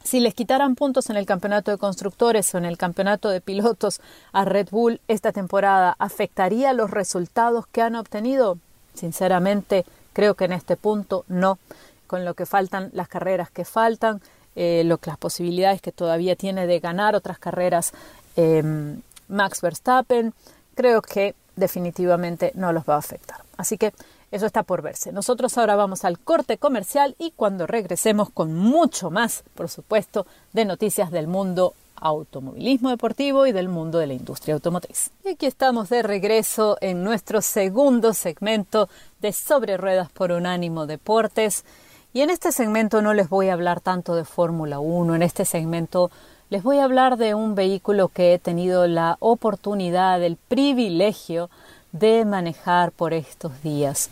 Si 0.03 0.19
les 0.19 0.33
quitaran 0.33 0.75
puntos 0.75 1.09
en 1.09 1.15
el 1.15 1.25
campeonato 1.25 1.71
de 1.71 1.77
constructores 1.77 2.53
o 2.53 2.57
en 2.57 2.65
el 2.65 2.77
campeonato 2.77 3.29
de 3.29 3.39
pilotos 3.39 4.01
a 4.33 4.43
Red 4.43 4.67
Bull 4.69 4.99
esta 5.07 5.31
temporada, 5.31 5.95
¿afectaría 5.97 6.73
los 6.73 6.91
resultados 6.91 7.67
que 7.67 7.81
han 7.81 7.95
obtenido? 7.95 8.57
Sinceramente, 8.93 9.85
creo 10.11 10.35
que 10.35 10.45
en 10.45 10.53
este 10.53 10.75
punto 10.75 11.23
no. 11.29 11.57
Con 12.05 12.25
lo 12.25 12.33
que 12.33 12.45
faltan, 12.45 12.89
las 12.93 13.07
carreras 13.07 13.49
que 13.49 13.63
faltan, 13.63 14.21
eh, 14.55 14.83
lo, 14.85 14.99
las 15.05 15.17
posibilidades 15.17 15.81
que 15.81 15.93
todavía 15.93 16.35
tiene 16.35 16.67
de 16.67 16.79
ganar 16.79 17.15
otras 17.15 17.39
carreras 17.39 17.93
em, 18.35 19.01
Max 19.33 19.61
Verstappen, 19.61 20.33
creo 20.75 21.01
que 21.01 21.35
definitivamente 21.55 22.51
no 22.55 22.71
los 22.71 22.83
va 22.83 22.95
a 22.95 22.99
afectar. 22.99 23.41
Así 23.57 23.77
que 23.77 23.93
eso 24.31 24.45
está 24.45 24.63
por 24.63 24.81
verse. 24.81 25.11
Nosotros 25.11 25.57
ahora 25.57 25.75
vamos 25.75 26.05
al 26.05 26.17
corte 26.19 26.57
comercial 26.57 27.15
y 27.19 27.31
cuando 27.31 27.67
regresemos 27.67 28.29
con 28.31 28.53
mucho 28.53 29.11
más, 29.11 29.43
por 29.53 29.69
supuesto, 29.69 30.25
de 30.53 30.65
noticias 30.65 31.11
del 31.11 31.27
mundo 31.27 31.73
automovilismo 31.95 32.89
deportivo 32.89 33.45
y 33.45 33.51
del 33.51 33.69
mundo 33.69 33.99
de 33.99 34.07
la 34.07 34.13
industria 34.13 34.55
automotriz. 34.55 35.11
Y 35.23 35.29
aquí 35.29 35.45
estamos 35.45 35.89
de 35.89 36.01
regreso 36.01 36.77
en 36.81 37.03
nuestro 37.03 37.41
segundo 37.41 38.13
segmento 38.13 38.89
de 39.21 39.31
Sobre 39.33 39.77
Ruedas 39.77 40.11
por 40.11 40.31
Unánimo 40.31 40.87
Deportes. 40.87 41.63
Y 42.11 42.21
en 42.21 42.29
este 42.29 42.51
segmento 42.51 43.01
no 43.01 43.13
les 43.13 43.29
voy 43.29 43.49
a 43.49 43.53
hablar 43.53 43.81
tanto 43.81 44.15
de 44.15 44.25
Fórmula 44.25 44.79
1, 44.79 45.15
en 45.15 45.21
este 45.21 45.45
segmento 45.45 46.11
les 46.53 46.61
voy 46.61 46.77
a 46.77 46.83
hablar 46.83 47.17
de 47.17 47.33
un 47.33 47.55
vehículo 47.55 48.09
que 48.09 48.35
he 48.35 48.37
tenido 48.37 48.85
la 48.85 49.17
oportunidad, 49.19 50.21
el 50.21 50.35
privilegio 50.35 51.49
de 51.93 52.25
manejar 52.25 52.91
por 52.91 53.15
estos 53.15 53.63
días. 53.63 54.11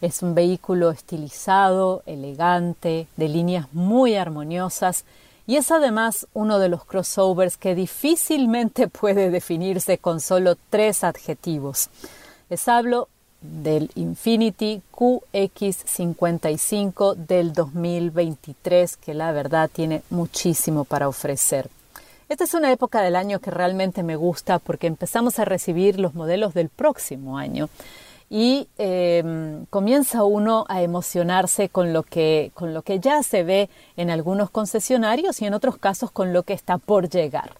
Es 0.00 0.22
un 0.22 0.34
vehículo 0.34 0.90
estilizado, 0.90 2.02
elegante, 2.06 3.08
de 3.18 3.28
líneas 3.28 3.66
muy 3.74 4.14
armoniosas 4.14 5.04
y 5.46 5.56
es 5.56 5.70
además 5.70 6.26
uno 6.32 6.58
de 6.58 6.70
los 6.70 6.86
crossovers 6.86 7.58
que 7.58 7.74
difícilmente 7.74 8.88
puede 8.88 9.28
definirse 9.28 9.98
con 9.98 10.20
solo 10.20 10.56
tres 10.70 11.04
adjetivos. 11.04 11.90
Les 12.48 12.68
hablo 12.68 13.10
del 13.42 13.90
Infinity 13.96 14.80
QX55 14.92 17.16
del 17.16 17.52
2023 17.52 18.96
que 18.96 19.12
la 19.12 19.30
verdad 19.32 19.68
tiene 19.70 20.02
muchísimo 20.08 20.86
para 20.86 21.06
ofrecer. 21.06 21.68
Esta 22.32 22.44
es 22.44 22.54
una 22.54 22.72
época 22.72 23.02
del 23.02 23.14
año 23.14 23.40
que 23.40 23.50
realmente 23.50 24.02
me 24.02 24.16
gusta 24.16 24.58
porque 24.58 24.86
empezamos 24.86 25.38
a 25.38 25.44
recibir 25.44 26.00
los 26.00 26.14
modelos 26.14 26.54
del 26.54 26.70
próximo 26.70 27.36
año 27.36 27.68
y 28.30 28.68
em, 28.78 29.66
comienza 29.66 30.24
uno 30.24 30.64
a 30.70 30.80
emocionarse 30.80 31.68
con 31.68 31.92
lo, 31.92 32.02
que, 32.04 32.50
con 32.54 32.72
lo 32.72 32.80
que 32.80 33.00
ya 33.00 33.22
se 33.22 33.42
ve 33.42 33.68
en 33.98 34.08
algunos 34.08 34.48
concesionarios 34.48 35.42
y 35.42 35.44
en 35.44 35.52
otros 35.52 35.76
casos 35.76 36.10
con 36.10 36.32
lo 36.32 36.42
que 36.42 36.54
está 36.54 36.78
por 36.78 37.10
llegar. 37.10 37.50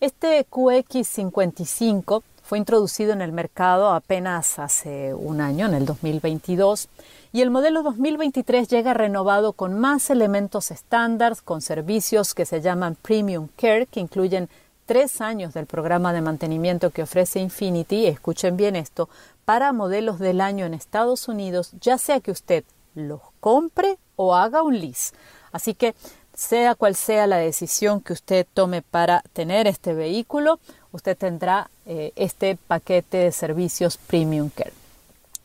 Este 0.00 0.46
QX55 0.46 2.22
fue 2.42 2.56
introducido 2.56 3.12
en 3.12 3.20
el 3.20 3.32
mercado 3.32 3.90
apenas 3.90 4.58
hace 4.58 5.12
un 5.12 5.42
año, 5.42 5.66
en 5.66 5.74
el 5.74 5.84
2022, 5.84 6.88
y 7.36 7.42
el 7.42 7.50
modelo 7.50 7.82
2023 7.82 8.66
llega 8.66 8.94
renovado 8.94 9.52
con 9.52 9.78
más 9.78 10.08
elementos 10.08 10.70
estándar, 10.70 11.36
con 11.44 11.60
servicios 11.60 12.32
que 12.32 12.46
se 12.46 12.62
llaman 12.62 12.94
Premium 12.94 13.48
Care, 13.56 13.84
que 13.84 14.00
incluyen 14.00 14.48
tres 14.86 15.20
años 15.20 15.52
del 15.52 15.66
programa 15.66 16.14
de 16.14 16.22
mantenimiento 16.22 16.88
que 16.88 17.02
ofrece 17.02 17.38
Infinity, 17.40 18.06
escuchen 18.06 18.56
bien 18.56 18.74
esto, 18.74 19.10
para 19.44 19.74
modelos 19.74 20.18
del 20.18 20.40
año 20.40 20.64
en 20.64 20.72
Estados 20.72 21.28
Unidos, 21.28 21.72
ya 21.78 21.98
sea 21.98 22.20
que 22.20 22.30
usted 22.30 22.64
los 22.94 23.20
compre 23.40 23.98
o 24.16 24.34
haga 24.34 24.62
un 24.62 24.80
lease. 24.80 25.12
Así 25.52 25.74
que 25.74 25.94
sea 26.32 26.74
cual 26.74 26.94
sea 26.96 27.26
la 27.26 27.36
decisión 27.36 28.00
que 28.00 28.14
usted 28.14 28.46
tome 28.54 28.80
para 28.80 29.22
tener 29.34 29.66
este 29.66 29.92
vehículo, 29.92 30.58
usted 30.90 31.18
tendrá 31.18 31.68
eh, 31.84 32.14
este 32.16 32.56
paquete 32.66 33.18
de 33.18 33.32
servicios 33.32 33.98
Premium 33.98 34.48
Care. 34.48 34.85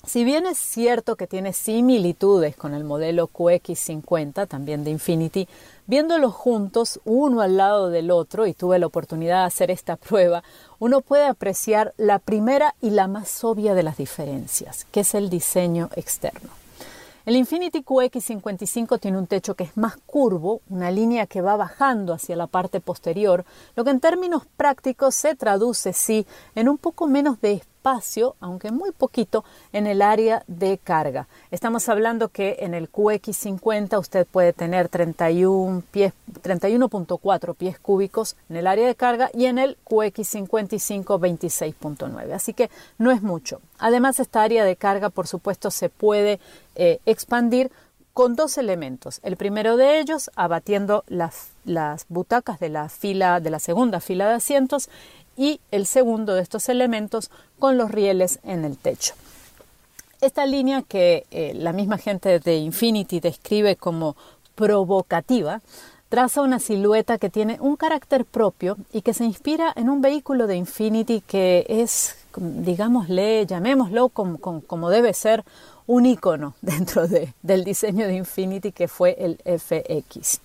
Si 0.06 0.24
bien 0.24 0.48
es 0.48 0.58
cierto 0.58 1.16
que 1.16 1.28
tiene 1.28 1.54
similitudes 1.54 2.56
con 2.56 2.74
el 2.74 2.84
modelo 2.84 3.30
QX50, 3.30 4.48
también 4.48 4.84
de 4.84 4.90
Infinity, 4.90 5.48
viéndolos 5.86 6.34
juntos 6.34 7.00
uno 7.06 7.42
al 7.42 7.58
lado 7.58 7.92
del 7.92 8.10
otro, 8.10 8.48
y 8.48 8.54
tuve 8.54 8.80
la 8.80 8.88
oportunidad 8.88 9.42
de 9.42 9.46
hacer 9.46 9.70
esta 9.70 9.96
prueba, 9.98 10.44
uno 10.80 11.02
puede 11.02 11.28
apreciar 11.28 11.94
la 11.98 12.18
primera 12.18 12.74
y 12.82 12.90
la 12.90 13.08
más 13.08 13.44
obvia 13.44 13.76
de 13.76 13.84
las 13.84 13.98
diferencias, 13.98 14.86
que 14.92 15.02
es 15.02 15.14
el 15.14 15.30
diseño 15.30 15.90
externo. 15.96 16.50
El 17.24 17.36
Infinity 17.36 17.84
QX55 17.84 19.00
tiene 19.00 19.20
un 19.20 19.28
techo 19.28 19.54
que 19.54 19.66
es 19.66 19.78
más 19.78 19.98
curvo, 20.08 20.62
una 20.72 20.90
línea 20.90 21.28
que 21.28 21.42
va 21.42 21.56
bajando 21.56 22.14
hacia 22.14 22.36
la 22.36 22.48
parte 22.48 22.80
posterior, 22.80 23.46
lo 23.76 23.84
que 23.84 23.92
en 23.92 24.00
términos 24.00 24.48
prácticos 24.58 25.14
se 25.14 25.36
traduce, 25.36 25.94
sí, 25.94 26.26
en 26.56 26.68
un 26.68 26.80
poco 26.80 27.08
menos 27.08 27.40
de 27.40 27.52
aunque 28.40 28.72
muy 28.72 28.92
poquito, 28.92 29.44
en 29.74 29.88
el 29.88 30.02
área 30.02 30.44
de 30.48 30.78
carga. 30.78 31.28
Estamos 31.50 31.90
hablando 31.90 32.30
que 32.30 32.58
en 32.60 32.74
el 32.74 32.92
QX50 32.92 34.00
usted 34.00 34.28
puede 34.28 34.54
tener 34.54 34.88
31 34.88 35.84
pies, 35.92 36.14
31.4 36.44 37.56
pies 37.56 37.80
cúbicos 37.80 38.36
en 38.50 38.58
el 38.58 38.68
área 38.68 38.88
de 38.88 38.96
carga 38.96 39.30
y 39.34 39.46
en 39.46 39.58
el 39.58 39.78
QX55 39.86 41.20
26.9. 41.20 42.34
Así 42.34 42.54
que 42.54 42.70
no 42.98 43.12
es 43.12 43.22
mucho. 43.22 43.62
Además, 43.80 44.20
esta 44.20 44.44
área 44.44 44.64
de 44.64 44.76
carga, 44.76 45.10
por 45.10 45.28
supuesto, 45.28 45.72
se 45.72 45.90
puede 45.90 46.40
eh, 46.76 47.00
expandir 47.06 47.72
con 48.14 48.36
dos 48.36 48.58
elementos. 48.58 49.20
El 49.24 49.38
primero 49.38 49.78
de 49.78 50.00
ellos, 50.00 50.30
abatiendo 50.36 51.04
las, 51.08 51.52
las 51.64 52.06
butacas 52.10 52.60
de 52.60 52.70
la 52.70 52.90
fila, 52.90 53.40
de 53.40 53.50
la 53.50 53.60
segunda 53.60 54.02
fila 54.02 54.28
de 54.28 54.36
asientos, 54.36 54.90
y 55.38 55.60
el 55.72 55.86
segundo 55.86 56.34
de 56.34 56.42
estos 56.42 56.70
elementos 56.70 57.32
con 57.60 57.78
los 57.78 57.92
rieles 57.92 58.40
en 58.44 58.66
el 58.66 58.78
techo. 58.78 59.14
Esta 60.22 60.46
línea 60.46 60.84
que 60.84 61.26
eh, 61.32 61.54
la 61.56 61.74
misma 61.74 61.98
gente 61.98 62.40
de 62.40 62.58
Infinity 62.58 63.20
describe 63.20 63.76
como 63.76 64.16
provocativa, 64.56 65.62
traza 66.10 66.42
una 66.42 66.60
silueta 66.60 67.18
que 67.18 67.30
tiene 67.30 67.58
un 67.62 67.78
carácter 67.78 68.26
propio 68.26 68.76
y 68.92 69.02
que 69.02 69.14
se 69.14 69.24
inspira 69.24 69.72
en 69.76 69.90
un 69.90 70.02
vehículo 70.02 70.46
de 70.46 70.58
Infinity 70.58 71.22
que 71.22 71.66
es, 71.70 72.18
digámosle, 72.36 73.46
llamémoslo 73.46 74.10
como, 74.10 74.90
debe 74.90 75.14
ser, 75.14 75.44
un 75.88 76.06
icono 76.06 76.54
dentro 76.62 77.08
de, 77.08 77.34
del 77.42 77.64
diseño 77.64 78.08
de 78.08 78.16
Infinity 78.16 78.72
que 78.72 78.88
fue 78.88 79.16
el 79.18 79.38
FX. 79.46 80.42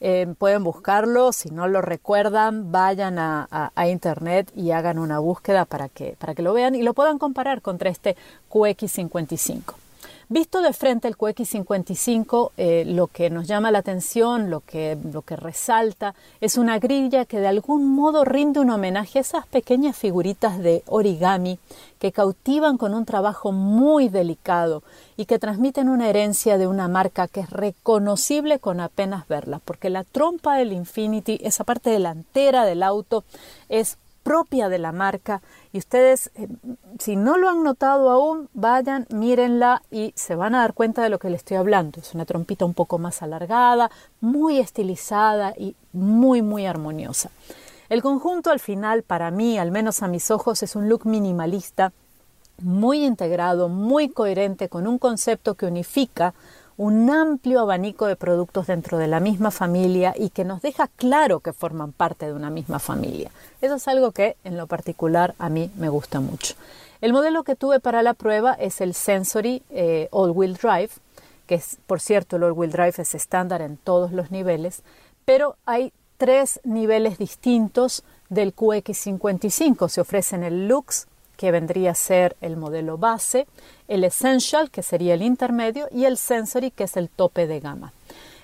Eh, 0.00 0.32
pueden 0.38 0.62
buscarlo, 0.62 1.32
si 1.32 1.50
no 1.50 1.66
lo 1.66 1.82
recuerdan, 1.82 2.70
vayan 2.70 3.18
a, 3.18 3.70
internet 3.88 4.52
y 4.54 4.70
hagan 4.70 4.98
una 4.98 5.18
búsqueda 5.18 5.64
para 5.64 5.88
que, 5.88 6.14
para 6.18 6.34
que 6.34 6.42
lo 6.42 6.52
vean 6.52 6.74
y 6.74 6.82
lo 6.82 6.94
puedan 6.94 7.18
comparar 7.18 7.62
contra 7.62 7.90
este 7.90 8.16
QX55. 8.50 9.87
Visto 10.30 10.60
de 10.60 10.74
frente 10.74 11.08
el 11.08 11.16
QX55, 11.16 12.50
eh, 12.58 12.84
lo 12.86 13.06
que 13.06 13.30
nos 13.30 13.48
llama 13.48 13.70
la 13.70 13.78
atención, 13.78 14.50
lo 14.50 14.60
que, 14.60 14.98
lo 15.10 15.22
que 15.22 15.36
resalta, 15.36 16.14
es 16.42 16.58
una 16.58 16.78
grilla 16.78 17.24
que 17.24 17.40
de 17.40 17.48
algún 17.48 17.94
modo 17.94 18.26
rinde 18.26 18.60
un 18.60 18.68
homenaje 18.68 19.16
a 19.16 19.22
esas 19.22 19.46
pequeñas 19.46 19.96
figuritas 19.96 20.58
de 20.58 20.82
origami 20.84 21.58
que 21.98 22.12
cautivan 22.12 22.76
con 22.76 22.92
un 22.92 23.06
trabajo 23.06 23.52
muy 23.52 24.10
delicado 24.10 24.82
y 25.16 25.24
que 25.24 25.38
transmiten 25.38 25.88
una 25.88 26.10
herencia 26.10 26.58
de 26.58 26.66
una 26.66 26.88
marca 26.88 27.26
que 27.26 27.40
es 27.40 27.48
reconocible 27.48 28.58
con 28.58 28.80
apenas 28.80 29.26
verla, 29.28 29.62
porque 29.64 29.88
la 29.88 30.04
trompa 30.04 30.58
del 30.58 30.74
Infinity, 30.74 31.40
esa 31.42 31.64
parte 31.64 31.88
delantera 31.88 32.66
del 32.66 32.82
auto, 32.82 33.24
es 33.70 33.96
propia 34.24 34.68
de 34.68 34.78
la 34.78 34.92
marca 34.92 35.40
ustedes, 35.78 36.30
eh, 36.34 36.48
si 36.98 37.16
no 37.16 37.38
lo 37.38 37.48
han 37.48 37.62
notado 37.62 38.10
aún, 38.10 38.48
vayan, 38.52 39.06
mírenla 39.10 39.82
y 39.90 40.12
se 40.16 40.34
van 40.34 40.54
a 40.54 40.60
dar 40.60 40.74
cuenta 40.74 41.02
de 41.02 41.08
lo 41.08 41.18
que 41.18 41.30
les 41.30 41.38
estoy 41.38 41.56
hablando. 41.56 42.00
Es 42.00 42.14
una 42.14 42.24
trompita 42.24 42.64
un 42.64 42.74
poco 42.74 42.98
más 42.98 43.22
alargada, 43.22 43.90
muy 44.20 44.58
estilizada 44.58 45.54
y 45.56 45.74
muy, 45.92 46.42
muy 46.42 46.66
armoniosa. 46.66 47.30
El 47.88 48.02
conjunto 48.02 48.50
al 48.50 48.60
final, 48.60 49.02
para 49.02 49.30
mí, 49.30 49.58
al 49.58 49.70
menos 49.70 50.02
a 50.02 50.08
mis 50.08 50.30
ojos, 50.30 50.62
es 50.62 50.76
un 50.76 50.88
look 50.88 51.06
minimalista, 51.06 51.92
muy 52.60 53.04
integrado, 53.04 53.68
muy 53.68 54.08
coherente, 54.08 54.68
con 54.68 54.86
un 54.86 54.98
concepto 54.98 55.54
que 55.54 55.66
unifica 55.66 56.34
un 56.78 57.10
amplio 57.10 57.60
abanico 57.60 58.06
de 58.06 58.14
productos 58.14 58.68
dentro 58.68 58.98
de 58.98 59.08
la 59.08 59.18
misma 59.18 59.50
familia 59.50 60.14
y 60.16 60.30
que 60.30 60.44
nos 60.44 60.62
deja 60.62 60.86
claro 60.86 61.40
que 61.40 61.52
forman 61.52 61.92
parte 61.92 62.26
de 62.26 62.32
una 62.32 62.50
misma 62.50 62.78
familia. 62.78 63.32
Eso 63.60 63.74
es 63.74 63.88
algo 63.88 64.12
que 64.12 64.36
en 64.44 64.56
lo 64.56 64.68
particular 64.68 65.34
a 65.40 65.48
mí 65.48 65.72
me 65.76 65.88
gusta 65.88 66.20
mucho. 66.20 66.54
El 67.00 67.12
modelo 67.12 67.42
que 67.42 67.56
tuve 67.56 67.80
para 67.80 68.02
la 68.02 68.14
prueba 68.14 68.54
es 68.54 68.80
el 68.80 68.94
Sensory 68.94 69.62
eh, 69.70 70.06
All 70.12 70.30
Wheel 70.30 70.54
Drive, 70.54 70.90
que 71.48 71.56
es, 71.56 71.78
por 71.88 72.00
cierto, 72.00 72.36
el 72.36 72.44
All 72.44 72.52
Wheel 72.52 72.70
Drive 72.70 72.94
es 72.98 73.12
estándar 73.12 73.60
en 73.60 73.76
todos 73.76 74.12
los 74.12 74.30
niveles, 74.30 74.82
pero 75.24 75.56
hay 75.66 75.92
tres 76.16 76.60
niveles 76.62 77.18
distintos 77.18 78.04
del 78.28 78.54
QX55. 78.54 79.88
Se 79.88 80.00
ofrecen 80.00 80.44
el 80.44 80.68
Lux, 80.68 81.08
que 81.38 81.52
vendría 81.52 81.92
a 81.92 81.94
ser 81.94 82.36
el 82.40 82.56
modelo 82.56 82.98
base, 82.98 83.46
el 83.86 84.02
Essential, 84.02 84.70
que 84.70 84.82
sería 84.82 85.14
el 85.14 85.22
intermedio, 85.22 85.88
y 85.92 86.04
el 86.04 86.18
Sensory, 86.18 86.72
que 86.72 86.84
es 86.84 86.96
el 86.96 87.08
tope 87.08 87.46
de 87.46 87.60
gama. 87.60 87.92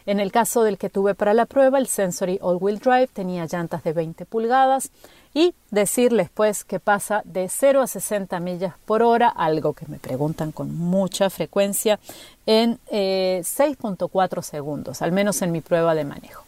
En 0.06 0.20
el 0.20 0.30
caso 0.30 0.62
del 0.62 0.78
que 0.78 0.90
tuve 0.90 1.14
para 1.14 1.34
la 1.34 1.46
prueba, 1.46 1.78
el 1.78 1.88
Sensory 1.88 2.38
All-Wheel 2.40 2.78
Drive 2.78 3.08
tenía 3.08 3.46
llantas 3.46 3.82
de 3.82 3.92
20 3.92 4.26
pulgadas 4.26 4.92
y 5.32 5.54
decirles 5.72 6.30
pues 6.32 6.62
que 6.62 6.78
pasa 6.78 7.22
de 7.24 7.48
0 7.48 7.82
a 7.82 7.88
60 7.88 8.38
millas 8.38 8.74
por 8.84 9.02
hora, 9.02 9.28
algo 9.28 9.72
que 9.72 9.86
me 9.88 9.98
preguntan 9.98 10.52
con 10.52 10.72
mucha 10.72 11.30
frecuencia, 11.30 11.98
en 12.46 12.78
6.4 12.90 14.38
eh, 14.38 14.42
segundos, 14.42 15.02
al 15.02 15.10
menos 15.10 15.42
en 15.42 15.50
mi 15.50 15.62
prueba 15.62 15.96
de 15.96 16.04
manejo. 16.04 16.44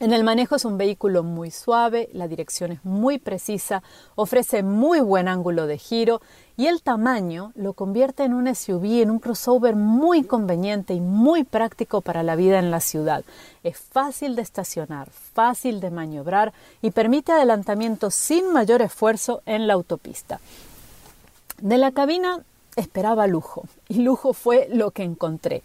En 0.00 0.12
el 0.12 0.22
manejo 0.22 0.54
es 0.54 0.64
un 0.64 0.78
vehículo 0.78 1.24
muy 1.24 1.50
suave, 1.50 2.08
la 2.12 2.28
dirección 2.28 2.70
es 2.70 2.84
muy 2.84 3.18
precisa, 3.18 3.82
ofrece 4.14 4.62
muy 4.62 5.00
buen 5.00 5.26
ángulo 5.26 5.66
de 5.66 5.76
giro 5.76 6.20
y 6.56 6.66
el 6.66 6.82
tamaño 6.82 7.50
lo 7.56 7.72
convierte 7.72 8.22
en 8.22 8.32
un 8.32 8.54
SUV, 8.54 9.02
en 9.02 9.10
un 9.10 9.18
crossover 9.18 9.74
muy 9.74 10.22
conveniente 10.22 10.94
y 10.94 11.00
muy 11.00 11.42
práctico 11.42 12.00
para 12.00 12.22
la 12.22 12.36
vida 12.36 12.60
en 12.60 12.70
la 12.70 12.78
ciudad. 12.78 13.24
Es 13.64 13.76
fácil 13.76 14.36
de 14.36 14.42
estacionar, 14.42 15.10
fácil 15.10 15.80
de 15.80 15.90
maniobrar 15.90 16.52
y 16.80 16.92
permite 16.92 17.32
adelantamiento 17.32 18.12
sin 18.12 18.52
mayor 18.52 18.82
esfuerzo 18.82 19.42
en 19.46 19.66
la 19.66 19.74
autopista. 19.74 20.38
De 21.60 21.76
la 21.76 21.90
cabina 21.90 22.44
esperaba 22.76 23.26
lujo 23.26 23.64
y 23.88 24.02
lujo 24.02 24.32
fue 24.32 24.68
lo 24.70 24.92
que 24.92 25.02
encontré. 25.02 25.64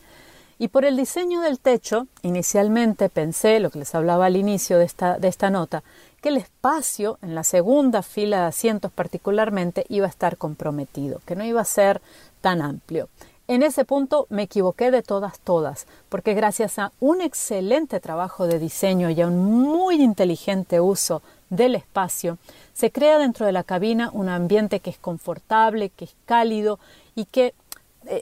Y 0.59 0.67
por 0.67 0.85
el 0.85 0.97
diseño 0.97 1.41
del 1.41 1.59
techo, 1.59 2.07
inicialmente 2.21 3.09
pensé, 3.09 3.59
lo 3.59 3.69
que 3.69 3.79
les 3.79 3.95
hablaba 3.95 4.27
al 4.27 4.37
inicio 4.37 4.77
de 4.77 4.85
esta, 4.85 5.17
de 5.17 5.27
esta 5.27 5.49
nota, 5.49 5.83
que 6.21 6.29
el 6.29 6.37
espacio 6.37 7.17
en 7.21 7.35
la 7.35 7.43
segunda 7.43 8.01
fila 8.01 8.41
de 8.41 8.47
asientos 8.47 8.91
particularmente 8.91 9.85
iba 9.89 10.05
a 10.05 10.09
estar 10.09 10.37
comprometido, 10.37 11.19
que 11.25 11.35
no 11.35 11.43
iba 11.43 11.59
a 11.59 11.65
ser 11.65 12.01
tan 12.41 12.61
amplio. 12.61 13.09
En 13.47 13.61
ese 13.61 13.83
punto 13.83 14.25
me 14.29 14.43
equivoqué 14.43 14.89
de 14.89 15.01
todas, 15.01 15.39
todas, 15.39 15.85
porque 16.07 16.33
gracias 16.33 16.79
a 16.79 16.93
un 17.01 17.19
excelente 17.19 17.99
trabajo 17.99 18.47
de 18.47 18.57
diseño 18.57 19.09
y 19.09 19.19
a 19.19 19.27
un 19.27 19.43
muy 19.43 20.01
inteligente 20.01 20.79
uso 20.79 21.21
del 21.49 21.75
espacio, 21.75 22.37
se 22.73 22.89
crea 22.89 23.17
dentro 23.17 23.45
de 23.45 23.51
la 23.51 23.65
cabina 23.65 24.09
un 24.13 24.29
ambiente 24.29 24.79
que 24.79 24.91
es 24.91 24.97
confortable, 24.97 25.89
que 25.89 26.05
es 26.05 26.15
cálido 26.25 26.79
y 27.15 27.25
que 27.25 27.53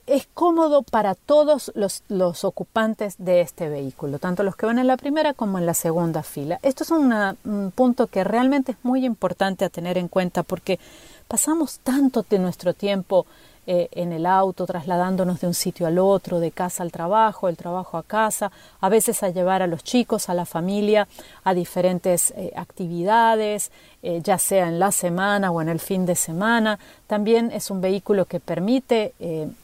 es 0.05 0.27
cómodo 0.33 0.83
para 0.83 1.15
todos 1.15 1.71
los, 1.75 2.03
los, 2.07 2.43
ocupantes 2.43 3.15
de 3.17 3.41
este 3.41 3.69
vehículo, 3.69 4.19
tanto 4.19 4.43
los 4.43 4.55
que 4.55 4.65
van 4.65 4.79
en 4.79 4.87
la 4.87 4.97
primera 4.97 5.33
como 5.33 5.57
en 5.57 5.65
la 5.65 5.73
segunda 5.73 6.23
fila. 6.23 6.59
Esto 6.61 6.83
es 6.83 6.91
un 6.91 7.71
punto 7.75 8.07
que 8.07 8.23
realmente 8.23 8.73
es 8.73 8.77
muy 8.83 9.05
importante 9.05 9.65
a 9.65 9.69
tener 9.69 9.97
en 9.97 10.07
cuenta 10.07 10.43
porque 10.43 10.79
pasamos 11.27 11.79
tanto 11.79 12.25
de 12.29 12.39
nuestro 12.39 12.73
tiempo 12.73 13.25
eh, 13.73 13.87
en 13.93 14.11
el 14.11 14.25
auto, 14.25 14.65
trasladándonos 14.65 15.39
de 15.39 15.47
un 15.47 15.53
sitio 15.53 15.87
al 15.87 15.97
otro, 15.97 16.41
de 16.41 16.51
casa 16.51 16.83
al 16.83 16.91
trabajo, 16.91 17.47
el 17.47 17.55
trabajo 17.55 17.97
a 17.97 18.03
casa, 18.03 18.51
a 18.81 18.89
veces 18.89 19.23
a 19.23 19.29
llevar 19.29 19.61
a 19.61 19.67
los 19.67 19.81
chicos, 19.81 20.27
a 20.27 20.33
la 20.33 20.45
familia, 20.45 21.07
a 21.45 21.53
diferentes 21.53 22.31
eh, 22.31 22.51
actividades, 22.57 23.71
eh, 24.03 24.19
ya 24.21 24.37
sea 24.39 24.67
en 24.67 24.77
la 24.77 24.91
semana 24.91 25.51
o 25.51 25.61
en 25.61 25.69
el 25.69 25.79
fin 25.79 26.05
de 26.05 26.15
semana. 26.15 26.79
También 27.07 27.49
es 27.53 27.71
un 27.71 27.79
vehículo 27.79 28.25
que 28.25 28.41
permite 28.41 29.13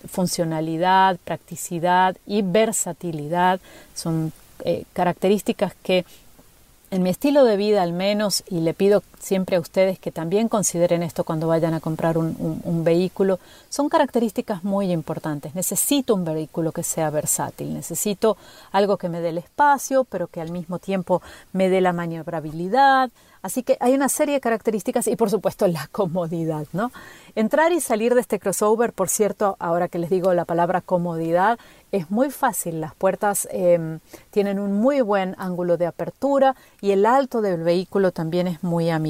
funcionalidad, 0.08 1.18
practicidad 1.18 2.16
y 2.26 2.44
versatilidad. 2.44 3.60
Son 3.94 4.32
características 4.94 5.74
que 5.84 6.06
en 6.92 7.04
mi 7.04 7.10
estilo 7.10 7.44
de 7.44 7.58
vida 7.58 7.84
al 7.84 7.92
menos, 7.92 8.44
y 8.50 8.62
le 8.62 8.74
pido 8.74 9.04
siempre 9.20 9.58
a 9.58 9.60
ustedes 9.60 10.00
que 10.00 10.12
también 10.12 10.48
consideren 10.48 11.04
esto 11.04 11.24
cuando 11.24 11.48
vayan 11.48 11.74
a 11.74 11.80
comprar 11.80 12.18
un, 12.18 12.84
vehículo, 12.84 13.40
son 13.70 13.90
características 13.90 14.64
muy 14.64 14.92
importantes. 14.92 15.56
Necesito 15.56 16.16
un 16.16 16.26
vehículo 16.26 16.72
que 16.72 16.84
sea 16.84 17.10
versátil, 17.10 17.74
necesito 17.74 18.38
algo 18.72 18.98
que 18.98 19.10
me 19.10 19.20
dé 19.20 19.30
el 19.30 19.38
espacio, 19.38 20.04
pero 20.04 20.28
que 20.28 20.42
al 20.42 20.52
mismo 20.52 20.80
tiempo 20.80 21.22
me 21.54 21.70
dé 21.70 21.82
la 21.82 21.94
maniobrabilidad. 21.94 23.10
Así 23.42 23.64
que 23.64 23.78
hay 23.80 23.94
una 23.94 24.10
serie 24.10 24.36
de 24.36 24.42
características 24.42 25.08
y 25.08 25.16
por 25.16 25.30
supuesto 25.30 25.68
la 25.68 25.88
comodidad, 25.92 26.66
¿no? 26.74 26.92
Entrar 27.36 27.72
y 27.72 27.82
salir 27.82 28.16
de 28.16 28.22
este 28.22 28.40
crossover, 28.40 28.94
por 28.94 29.10
cierto, 29.10 29.56
ahora 29.60 29.88
que 29.88 30.00
les 30.00 30.10
digo 30.10 30.34
la 30.34 30.46
palabra 30.46 30.82
comodidad, 30.82 31.60
es 31.92 32.10
muy 32.12 32.32
fácil. 32.32 32.82
Las 32.82 32.96
puertas 32.96 33.48
em, 33.52 34.00
tienen 34.32 34.60
un 34.60 34.74
muy 34.74 35.02
buen 35.02 35.36
ángulo 35.38 35.78
de 35.78 35.86
apertura 35.86 36.56
y 36.82 36.92
el 36.92 37.06
alto 37.06 37.42
del 37.42 37.64
vehículo 37.64 38.12
también 38.12 38.48
es 38.48 38.64
muy 38.64 38.90
amigable. 38.90 39.07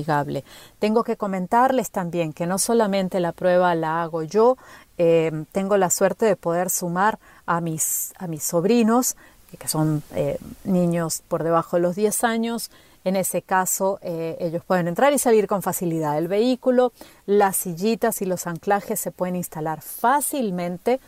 Tengo 0.79 1.03
que 1.03 1.17
comentarles 1.17 1.91
también 1.91 2.33
que 2.33 2.45
no 2.45 2.57
solamente 2.57 3.19
la 3.19 3.31
prueba 3.31 3.75
la 3.75 4.01
hago 4.01 4.23
yo, 4.23 4.57
em, 4.97 5.45
tengo 5.45 5.77
la 5.77 5.89
suerte 5.89 6.25
de 6.25 6.35
poder 6.35 6.69
sumar 6.69 7.19
a 7.45 7.61
mis, 7.61 8.13
a 8.17 8.27
mis 8.27 8.43
sobrinos, 8.43 9.15
que 9.57 9.67
son 9.67 10.03
eh, 10.13 10.37
niños 10.65 11.23
por 11.27 11.43
debajo 11.43 11.77
de 11.77 11.81
los 11.81 11.95
10 11.95 12.23
años, 12.23 12.69
en 13.07 13.15
ese 13.15 13.41
caso, 13.41 13.99
eh, 14.01 14.35
ellos 14.41 14.63
pueden 14.65 14.89
entrar 14.89 15.13
y 15.13 15.17
salir 15.17 15.47
con 15.47 15.61
facilidad 15.61 16.15
del 16.15 16.27
vehículo. 16.27 16.91
Las 17.25 17.55
sillitas 17.55 18.21
y 18.21 18.25
los 18.25 18.47
anclajes 18.47 18.99
se 18.99 19.11
pueden 19.11 19.37
instalar 19.37 19.81
fácilmente. 19.81 20.99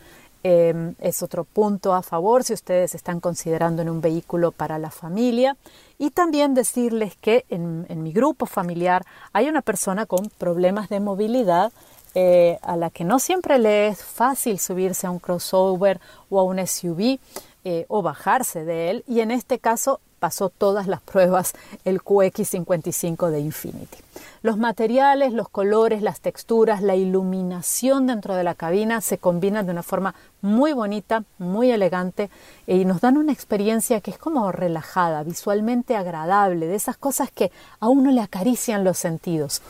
Em, 0.42 0.94
es 1.00 1.22
otro 1.22 1.44
punto 1.44 1.92
a 1.92 2.00
favor 2.00 2.44
si 2.44 2.54
ustedes 2.54 2.94
están 2.94 3.20
considerando 3.20 3.82
en 3.82 3.90
un 3.90 4.00
vehículo 4.00 4.52
para 4.52 4.78
la 4.78 4.90
familia. 4.90 5.56
Y 5.98 6.10
también 6.10 6.54
decirles 6.54 7.14
que 7.20 7.44
en, 7.50 7.86
mi 8.02 8.12
grupo 8.12 8.46
familiar 8.46 9.04
hay 9.34 9.48
una 9.48 9.60
persona 9.60 10.06
con 10.06 10.30
problemas 10.38 10.88
de 10.88 11.00
movilidad 11.00 11.72
eh, 12.14 12.58
a 12.62 12.76
la 12.76 12.88
que 12.88 13.04
no 13.04 13.18
siempre 13.18 13.58
le 13.58 13.88
es 13.88 14.02
fácil 14.02 14.58
subirse 14.58 15.06
a 15.06 15.10
un 15.10 15.18
crossover 15.18 16.00
o 16.30 16.40
a 16.40 16.42
un 16.42 16.66
SUV 16.66 17.18
eh, 17.64 17.84
o 17.88 18.00
bajarse 18.00 18.64
de 18.64 18.90
él. 18.90 19.04
Y 19.06 19.20
en 19.20 19.30
este 19.30 19.58
caso 19.58 20.00
pasó 20.20 20.50
todas 20.50 20.86
las 20.86 21.00
pruebas 21.00 21.54
el 21.84 22.00
QX55 22.00 23.30
de 23.30 23.40
Infinity. 23.40 23.98
Los 24.42 24.56
materiales, 24.56 25.32
los 25.32 25.48
colores, 25.48 26.00
las 26.02 26.20
texturas, 26.20 26.82
la 26.82 26.94
iluminación 26.94 28.06
dentro 28.06 28.36
de 28.36 28.44
la 28.44 28.54
cabina 28.54 29.00
se 29.00 29.18
combinan 29.18 29.66
de 29.66 29.72
una 29.72 29.82
forma 29.82 30.14
muy 30.40 30.72
bonita, 30.72 31.24
muy 31.38 31.70
elegante 31.70 32.30
y 32.66 32.84
nos 32.84 33.00
dan 33.00 33.16
una 33.16 33.32
experiencia 33.32 34.00
que 34.00 34.12
es 34.12 34.18
como 34.18 34.52
relajada, 34.52 35.22
visualmente 35.24 35.96
agradable, 35.96 36.66
de 36.66 36.76
esas 36.76 36.96
cosas 36.96 37.30
que 37.30 37.50
a 37.80 37.88
uno 37.88 38.12
le 38.12 38.20
acarician 38.20 38.84
los 38.84 38.98
sentidos. 38.98 39.60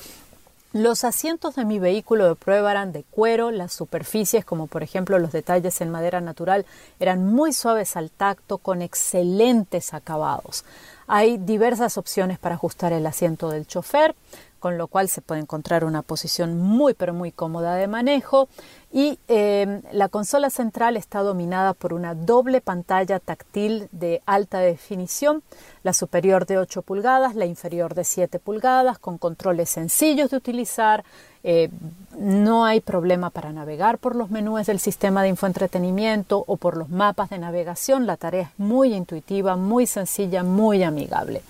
Los 0.73 1.03
asientos 1.03 1.57
de 1.57 1.65
mi 1.65 1.81
vehículo 1.81 2.29
de 2.29 2.37
prueba 2.37 2.71
eran 2.71 2.93
de 2.93 3.03
cuero, 3.03 3.51
las 3.51 3.73
superficies, 3.73 4.45
como 4.45 4.69
por 4.69 4.85
ejemplo 4.85 5.19
los 5.19 5.33
detalles 5.33 5.81
en 5.81 5.91
madera 5.91 6.21
natural, 6.21 6.65
eran 7.01 7.27
muy 7.27 7.53
suaves 7.53 7.97
al 7.97 8.13
tacto, 8.13 8.59
con 8.59 8.81
excelentes 8.81 9.93
acabados. 9.95 10.65
Hay 11.09 11.39
diversas 11.39 11.99
opciones 11.99 12.39
para 12.39 12.55
ajustar 12.55 12.93
el 12.93 13.05
asiento 13.05 13.51
del 13.51 13.67
chofer, 13.67 14.15
con 14.61 14.79
lo 14.79 14.87
cual 14.87 15.09
se 15.09 15.23
puede 15.23 15.41
encontrar 15.41 15.85
una 15.85 16.03
posición 16.03 16.57
muy 16.57 16.95
pero 16.95 17.13
muy 17.13 17.33
cómoda 17.33 17.75
de 17.75 17.89
manejo. 17.89 18.49
Y 18.93 19.19
em, 19.29 19.83
la 19.93 20.09
consola 20.09 20.51
central 20.51 20.97
está 20.97 21.21
dominada 21.21 21.75
por 21.75 21.93
una 21.93 22.15
doble 22.15 22.61
pantalla 22.61 23.21
táctil 23.21 23.89
de 23.93 24.21
alta 24.27 24.59
definición, 24.59 25.43
la 25.83 25.93
superior 25.93 26.45
de 26.45 26.59
8 26.59 26.83
pulgadas, 26.83 27.35
la 27.35 27.47
inferior 27.47 27.95
de 27.95 28.05
7 28.05 28.39
pulgadas, 28.39 28.99
con 28.99 29.17
controles 29.17 29.71
sencillos 29.71 30.31
de 30.31 30.37
utilizar, 30.37 31.05
eh, 31.43 31.71
no 32.19 32.67
hay 32.67 32.81
problema 32.81 33.31
para 33.31 33.53
navegar 33.53 33.99
por 33.99 34.15
los 34.15 34.31
menús 34.31 34.67
del 34.67 34.79
sistema 34.79 35.23
de 35.23 35.31
infoentretenimiento 35.31 36.45
o 36.47 36.57
por 36.57 36.77
los 36.77 36.91
mapas 36.91 37.31
de 37.31 37.39
navegación, 37.39 38.07
la 38.07 38.17
tarea 38.17 38.43
es 38.43 38.59
muy 38.59 38.93
intuitiva, 38.93 39.57
muy 39.57 39.87
sencilla, 39.87 40.43
muy 40.43 40.83
amigable. 40.83 41.43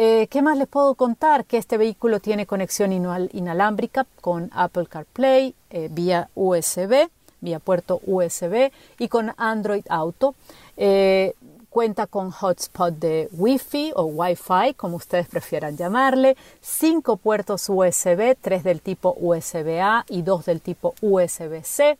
Eh, 0.00 0.28
¿Qué 0.28 0.42
más 0.42 0.56
les 0.56 0.68
puedo 0.68 0.94
contar? 0.94 1.44
Que 1.44 1.56
este 1.56 1.76
vehículo 1.76 2.20
tiene 2.20 2.46
conexión 2.46 2.92
inalámbrica 2.92 4.06
con 4.20 4.48
Apple 4.54 4.86
CarPlay 4.86 5.56
eh, 5.70 5.88
vía 5.90 6.30
USB, 6.36 7.10
vía 7.40 7.58
puerto 7.58 8.00
USB 8.06 8.70
y 9.00 9.08
con 9.08 9.32
Android 9.36 9.84
Auto. 9.88 10.36
Eh, 10.76 11.34
cuenta 11.68 12.06
con 12.06 12.30
hotspot 12.30 12.94
de 12.94 13.28
Wi-Fi 13.32 13.94
o 13.96 14.04
Wi-Fi, 14.04 14.74
como 14.76 14.98
ustedes 14.98 15.26
prefieran 15.26 15.76
llamarle, 15.76 16.36
cinco 16.60 17.16
puertos 17.16 17.68
USB, 17.68 18.36
tres 18.40 18.62
del 18.62 18.80
tipo 18.80 19.16
USB-A 19.18 20.04
y 20.10 20.22
dos 20.22 20.46
del 20.46 20.60
tipo 20.60 20.94
USB-C, 21.00 21.98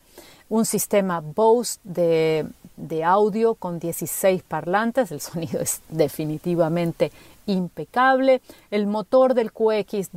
un 0.50 0.64
sistema 0.64 1.20
Bose 1.20 1.80
de, 1.82 2.46
de 2.78 3.04
audio 3.04 3.54
con 3.54 3.78
16 3.78 4.42
parlantes, 4.42 5.10
el 5.10 5.20
sonido 5.20 5.60
es 5.60 5.82
definitivamente 5.88 7.12
impecable. 7.46 8.40
El 8.70 8.86
motor 8.86 9.34
del 9.34 9.52
QX 9.52 10.10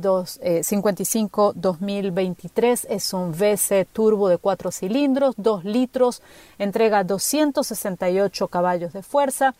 55 0.62 1.52
2023 1.56 2.86
es 2.90 3.12
un 3.12 3.32
VC 3.32 3.86
turbo 3.92 4.28
de 4.28 4.38
4 4.38 4.70
cilindros, 4.70 5.34
2 5.38 5.64
litros, 5.64 6.22
entrega 6.58 7.04
268 7.04 8.48
caballos 8.48 8.92
de 8.92 9.02
fuerza, 9.02 9.54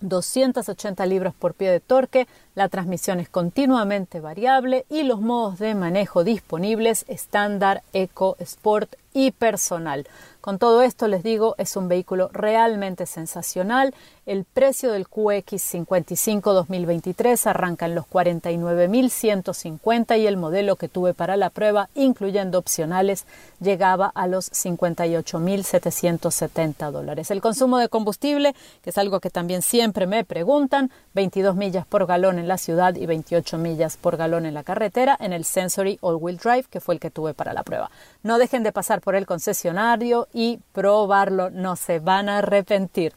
280 0.00 1.06
libras 1.06 1.34
por 1.34 1.54
pie 1.54 1.70
de 1.70 1.80
torque, 1.80 2.28
la 2.58 2.68
transmisión 2.68 3.20
es 3.20 3.28
continuamente 3.28 4.18
variable 4.18 4.84
y 4.90 5.04
los 5.04 5.20
modos 5.20 5.60
de 5.60 5.76
manejo 5.76 6.24
disponibles 6.24 7.04
estándar, 7.06 7.84
eco, 7.92 8.36
sport 8.40 8.96
y 9.14 9.30
personal. 9.30 10.06
Con 10.40 10.58
todo 10.58 10.82
esto 10.82 11.06
les 11.08 11.22
digo, 11.22 11.54
es 11.58 11.76
un 11.76 11.88
vehículo 11.88 12.30
realmente 12.32 13.06
sensacional. 13.06 13.94
El 14.24 14.44
precio 14.44 14.92
del 14.92 15.06
QX55 15.06 16.52
2023 16.52 17.46
arranca 17.46 17.86
en 17.86 17.94
los 17.94 18.06
49.150 18.06 20.18
y 20.18 20.26
el 20.26 20.36
modelo 20.36 20.74
que 20.76 20.88
tuve 20.88 21.12
para 21.12 21.36
la 21.36 21.50
prueba, 21.50 21.90
incluyendo 21.94 22.58
opcionales, 22.58 23.26
llegaba 23.60 24.10
a 24.14 24.26
los 24.26 24.50
58.770 24.52 26.90
dólares. 26.92 27.30
El 27.30 27.40
consumo 27.40 27.78
de 27.78 27.88
combustible, 27.88 28.54
que 28.82 28.90
es 28.90 28.98
algo 28.98 29.20
que 29.20 29.30
también 29.30 29.62
siempre 29.62 30.06
me 30.06 30.24
preguntan, 30.24 30.90
22 31.14 31.56
millas 31.56 31.86
por 31.86 32.06
galón 32.06 32.38
la 32.48 32.58
ciudad 32.58 32.96
y 32.96 33.06
28 33.06 33.58
millas 33.58 33.96
por 33.96 34.16
galón 34.16 34.46
en 34.46 34.54
la 34.54 34.64
carretera 34.64 35.16
en 35.20 35.32
el 35.32 35.44
Sensory 35.44 35.98
All 36.00 36.16
Wheel 36.16 36.38
Drive, 36.38 36.64
que 36.68 36.80
fue 36.80 36.94
el 36.94 37.00
que 37.00 37.10
tuve 37.10 37.34
para 37.34 37.52
la 37.52 37.62
prueba. 37.62 37.90
No 38.22 38.38
dejen 38.38 38.64
de 38.64 38.72
pasar 38.72 39.00
por 39.00 39.14
el 39.14 39.26
concesionario 39.26 40.26
y 40.32 40.58
probarlo, 40.72 41.50
no 41.50 41.76
se 41.76 42.00
van 42.00 42.28
a 42.28 42.38
arrepentir. 42.38 43.12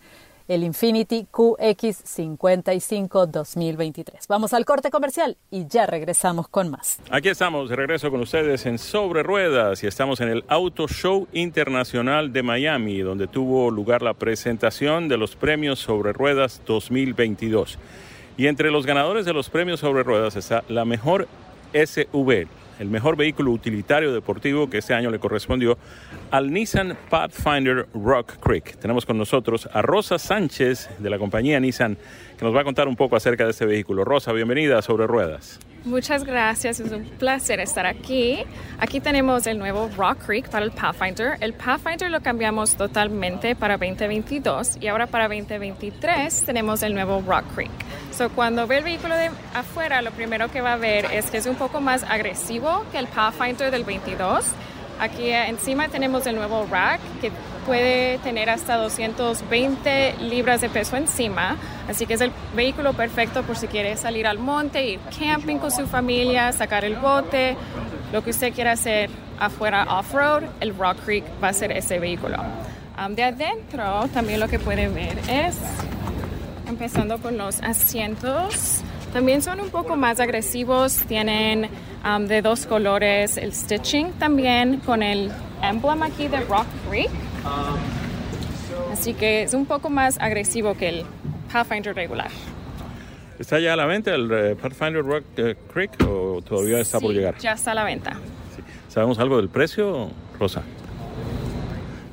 El 0.47 0.63
Infinity 0.65 1.27
QX55 1.31 3.25
2023. 3.27 4.27
Vamos 4.27 4.53
al 4.53 4.65
corte 4.65 4.91
comercial 4.91 5.37
y 5.49 5.65
ya 5.67 5.85
regresamos 5.85 6.49
con 6.49 6.69
más. 6.69 6.99
Aquí 7.09 7.29
estamos, 7.29 7.69
de 7.69 7.77
regreso 7.77 8.11
con 8.11 8.19
ustedes 8.19 8.65
en 8.65 8.77
Sobre 8.77 9.23
Ruedas 9.23 9.81
y 9.81 9.87
estamos 9.87 10.19
en 10.19 10.27
el 10.27 10.43
Auto 10.49 10.89
Show 10.89 11.29
Internacional 11.31 12.33
de 12.33 12.43
Miami, 12.43 12.99
donde 12.99 13.27
tuvo 13.27 13.71
lugar 13.71 14.01
la 14.01 14.13
presentación 14.13 15.07
de 15.07 15.15
los 15.15 15.37
premios 15.37 15.79
Sobre 15.79 16.11
Ruedas 16.11 16.61
2022. 16.65 17.79
Y 18.37 18.47
entre 18.47 18.71
los 18.71 18.85
ganadores 18.85 19.25
de 19.25 19.33
los 19.33 19.49
premios 19.49 19.79
Sobre 19.79 20.03
Ruedas 20.03 20.35
está 20.35 20.63
la 20.69 20.85
mejor 20.85 21.27
SUV, 21.73 22.47
el 22.79 22.89
mejor 22.89 23.15
vehículo 23.15 23.51
utilitario 23.51 24.13
deportivo 24.13 24.69
que 24.69 24.79
este 24.79 24.93
año 24.93 25.11
le 25.11 25.19
correspondió 25.19 25.77
al 26.31 26.51
Nissan 26.51 26.97
Pathfinder 27.09 27.87
Rock 27.93 28.37
Creek. 28.39 28.77
Tenemos 28.77 29.05
con 29.05 29.17
nosotros 29.17 29.69
a 29.71 29.81
Rosa 29.81 30.17
Sánchez 30.17 30.89
de 30.99 31.09
la 31.09 31.19
compañía 31.19 31.59
Nissan 31.59 31.97
que 32.37 32.45
nos 32.45 32.55
va 32.55 32.61
a 32.61 32.63
contar 32.63 32.87
un 32.87 32.95
poco 32.95 33.15
acerca 33.15 33.45
de 33.45 33.51
este 33.51 33.65
vehículo. 33.65 34.03
Rosa, 34.03 34.31
bienvenida 34.31 34.79
a 34.79 34.81
Sobre 34.81 35.07
Ruedas. 35.07 35.59
Muchas 35.83 36.23
gracias, 36.23 36.79
es 36.79 36.91
un 36.91 37.05
placer 37.05 37.59
estar 37.59 37.87
aquí. 37.87 38.43
Aquí 38.77 38.99
tenemos 38.99 39.47
el 39.47 39.57
nuevo 39.57 39.89
Rock 39.97 40.27
Creek 40.27 40.47
para 40.47 40.63
el 40.63 40.69
Pathfinder. 40.69 41.37
El 41.39 41.53
Pathfinder 41.53 42.11
lo 42.11 42.21
cambiamos 42.21 42.75
totalmente 42.75 43.55
para 43.55 43.77
2022 43.77 44.77
y 44.79 44.87
ahora 44.89 45.07
para 45.07 45.27
2023 45.27 46.43
tenemos 46.45 46.83
el 46.83 46.93
nuevo 46.93 47.23
Rock 47.25 47.45
Creek. 47.55 47.71
So, 48.11 48.29
cuando 48.29 48.67
ve 48.67 48.77
el 48.77 48.83
vehículo 48.83 49.15
de 49.15 49.31
afuera, 49.55 50.03
lo 50.03 50.11
primero 50.11 50.51
que 50.51 50.61
va 50.61 50.73
a 50.73 50.77
ver 50.77 51.05
es 51.05 51.31
que 51.31 51.37
es 51.37 51.47
un 51.47 51.55
poco 51.55 51.81
más 51.81 52.03
agresivo 52.03 52.85
que 52.91 52.99
el 52.99 53.07
Pathfinder 53.07 53.71
del 53.71 53.83
22. 53.83 54.45
Aquí 54.99 55.31
encima 55.31 55.87
tenemos 55.87 56.27
el 56.27 56.35
nuevo 56.35 56.67
rack 56.69 56.99
que 57.21 57.31
puede 57.65 58.17
tener 58.19 58.49
hasta 58.49 58.77
220 58.77 60.15
libras 60.21 60.61
de 60.61 60.69
peso 60.69 60.97
encima, 60.97 61.57
así 61.89 62.05
que 62.05 62.15
es 62.15 62.21
el 62.21 62.31
vehículo 62.55 62.93
perfecto 62.93 63.43
por 63.43 63.55
si 63.55 63.67
quiere 63.67 63.95
salir 63.97 64.27
al 64.27 64.39
monte, 64.39 64.85
ir 64.85 64.99
camping 65.17 65.57
con 65.57 65.71
su 65.71 65.87
familia, 65.87 66.51
sacar 66.51 66.85
el 66.85 66.95
bote, 66.95 67.55
lo 68.11 68.23
que 68.23 68.31
usted 68.31 68.53
quiera 68.53 68.73
hacer 68.73 69.09
afuera 69.39 69.85
off-road, 69.89 70.43
el 70.59 70.77
Rock 70.77 70.97
Creek 71.05 71.23
va 71.43 71.49
a 71.49 71.53
ser 71.53 71.71
ese 71.71 71.99
vehículo. 71.99 72.37
de 73.09 73.23
adentro 73.23 74.07
también 74.13 74.39
lo 74.39 74.47
que 74.47 74.59
puede 74.59 74.87
ver 74.87 75.17
es, 75.29 75.57
empezando 76.67 77.17
con 77.17 77.37
los 77.37 77.61
asientos, 77.61 78.81
también 79.13 79.41
son 79.41 79.59
un 79.59 79.69
poco 79.69 79.95
más 79.95 80.19
agresivos, 80.19 80.97
tienen 81.07 81.69
de 82.27 82.41
dos 82.41 82.65
colores 82.65 83.37
el 83.37 83.53
stitching 83.53 84.13
también 84.13 84.77
con 84.77 85.03
el 85.03 85.31
emblema 85.61 86.07
aquí 86.07 86.27
de 86.27 86.39
Rock 86.41 86.65
Creek. 86.89 87.11
Así 88.91 89.13
que 89.13 89.43
es 89.43 89.53
un 89.53 89.65
poco 89.65 89.89
más 89.89 90.19
agresivo 90.19 90.75
que 90.75 90.89
el 90.89 91.05
Pathfinder 91.51 91.95
regular. 91.95 92.29
¿Está 93.39 93.59
ya 93.59 93.73
a 93.73 93.75
la 93.75 93.85
venta 93.85 94.13
el 94.13 94.29
eh, 94.31 94.55
Pathfinder 94.61 95.03
Rock 95.03 95.23
eh, 95.37 95.55
Creek 95.73 95.91
o 96.07 96.41
todavía 96.47 96.79
está 96.79 96.99
por 96.99 97.11
llegar? 97.11 97.35
Ya 97.39 97.53
está 97.53 97.71
a 97.71 97.75
la 97.75 97.83
venta. 97.83 98.15
¿Sabemos 98.87 99.17
algo 99.19 99.37
del 99.37 99.49
precio, 99.49 100.11
Rosa? 100.39 100.61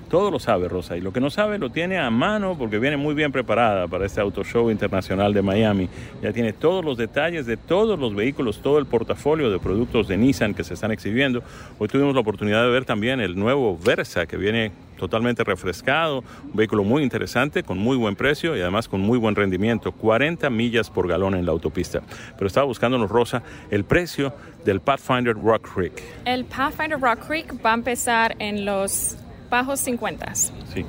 Todo 0.09 0.31
lo 0.31 0.38
sabe 0.38 0.69
Rosa 0.69 0.97
y 0.97 1.03
lo 1.03 1.12
que 1.12 1.21
no 1.21 1.29
sabe 1.29 1.59
lo 1.59 1.69
tiene 1.69 1.99
a 1.99 2.09
mano 2.09 2.57
porque 2.57 2.79
viene 2.79 2.97
muy 2.97 3.14
bien 3.14 3.31
preparada 3.31 3.87
para 3.88 4.07
este 4.07 4.23
Auto 4.23 4.43
Show 4.43 4.71
Internacional 4.71 5.35
de 5.35 5.43
Miami. 5.43 5.91
Ya 6.23 6.33
tiene 6.33 6.55
todos 6.55 6.83
los 6.83 6.97
detalles 6.97 7.45
de 7.45 7.59
todos 7.59 7.99
los 7.99 8.14
vehículos, 8.14 8.62
todo 8.62 8.79
el 8.79 8.87
portafolio 8.87 9.51
de 9.51 9.59
productos 9.59 10.09
de 10.09 10.17
Nissan 10.17 10.55
que 10.55 10.64
se 10.64 10.73
están 10.73 10.93
exhibiendo. 10.93 11.43
Hoy 11.79 11.88
tuvimos 11.88 12.14
la 12.14 12.21
oportunidad 12.23 12.62
de 12.62 12.71
ver 12.71 12.87
también 12.87 13.21
el 13.21 13.38
nuevo 13.38 13.77
Versa 13.77 14.25
que 14.25 14.38
viene 14.38 14.73
totalmente 14.98 15.44
refrescado, 15.44 16.22
un 16.44 16.54
vehículo 16.54 16.84
muy 16.84 17.02
interesante, 17.02 17.62
con 17.62 17.78
muy 17.78 17.96
buen 17.96 18.16
precio 18.16 18.56
y 18.56 18.61
además 18.61 18.88
con 18.88 19.00
muy 19.00 19.16
buen 19.16 19.34
rendimiento, 19.34 19.92
40 19.92 20.50
millas 20.50 20.90
por 20.90 21.08
galón 21.08 21.34
en 21.34 21.46
la 21.46 21.52
autopista. 21.52 22.02
Pero 22.37 22.46
estaba 22.46 22.66
buscándonos, 22.66 23.08
Rosa, 23.08 23.42
el 23.70 23.84
precio 23.84 24.34
del 24.64 24.80
Pathfinder 24.80 25.34
Rock 25.34 25.74
Creek. 25.74 26.02
El 26.26 26.44
Pathfinder 26.44 27.00
Rock 27.00 27.26
Creek 27.26 27.64
va 27.64 27.70
a 27.70 27.74
empezar 27.74 28.37
en 28.38 28.64
los 28.64 29.16
bajos 29.48 29.80
50. 29.80 30.34
Sí, 30.34 30.84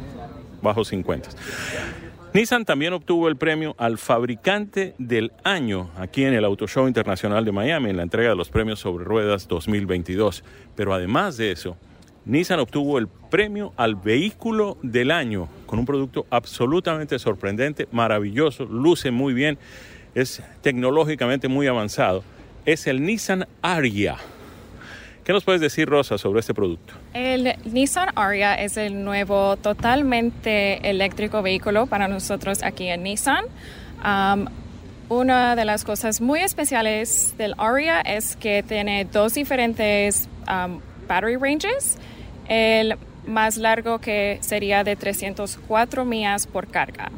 bajos 0.62 0.90
50. 0.90 1.30
Nissan 2.32 2.64
también 2.64 2.94
obtuvo 2.94 3.28
el 3.28 3.38
premio 3.38 3.76
al 3.80 3.98
fabricante 3.98 4.94
del 5.00 5.32
año 5.44 5.90
aquí 5.98 6.26
en 6.26 6.36
el 6.36 6.46
Auto 6.46 6.68
Show 6.68 6.88
Internacional 6.88 7.44
de 7.44 7.52
Miami 7.52 7.90
en 7.90 7.98
la 7.98 8.04
entrega 8.04 8.30
de 8.30 8.36
los 8.36 8.50
premios 8.50 8.80
sobre 8.80 9.04
ruedas 9.04 9.48
2022. 9.48 10.44
Pero 10.76 10.94
además 10.94 11.38
de 11.38 11.52
eso, 11.52 11.76
Nissan 12.30 12.60
obtuvo 12.60 13.00
el 13.00 13.08
premio 13.08 13.74
al 13.76 13.96
vehículo 13.96 14.78
del 14.84 15.10
año 15.10 15.50
con 15.66 15.80
un 15.80 15.86
producto 15.88 16.28
absolutamente 16.30 17.18
sorprendente, 17.18 17.88
maravilloso, 17.92 18.66
luce 18.66 19.10
muy 19.10 19.34
bien, 19.34 19.58
es 20.14 20.44
tecnológicamente 20.62 21.48
muy 21.48 21.66
avanzado. 21.66 22.24
Es 22.68 22.86
el 22.86 23.04
Nissan 23.04 23.48
Aria. 23.64 24.18
¿Qué 25.24 25.34
nos 25.34 25.44
puedes 25.44 25.60
decir, 25.60 25.90
Rosa, 25.90 26.20
sobre 26.20 26.42
este 26.42 26.54
producto? 26.54 26.94
El 27.16 27.56
Nissan 27.66 28.10
Aria 28.14 28.54
es 28.54 28.78
el 28.78 29.04
nuevo 29.04 29.58
totalmente 29.58 30.88
eléctrico 30.88 31.42
vehículo 31.42 31.88
para 31.88 32.08
nosotros 32.08 32.62
aquí 32.62 32.90
en 32.90 33.02
Nissan. 33.02 33.46
una 35.10 35.56
de 35.56 35.66
las 35.66 35.84
cosas 35.84 36.22
muy 36.22 36.42
especiales 36.42 37.34
del 37.40 37.56
Aria 37.58 38.02
es 38.02 38.36
que 38.36 38.62
tiene 38.62 39.06
dos 39.06 39.34
diferentes 39.34 40.30
battery 41.08 41.36
ranges. 41.36 41.98
El 42.50 42.98
más 43.26 43.58
largo 43.58 44.00
que 44.00 44.40
sería 44.42 44.84
de 44.84 44.96
304 44.96 46.04
millas 46.04 46.48
por 46.48 46.68
carga. 46.68 47.12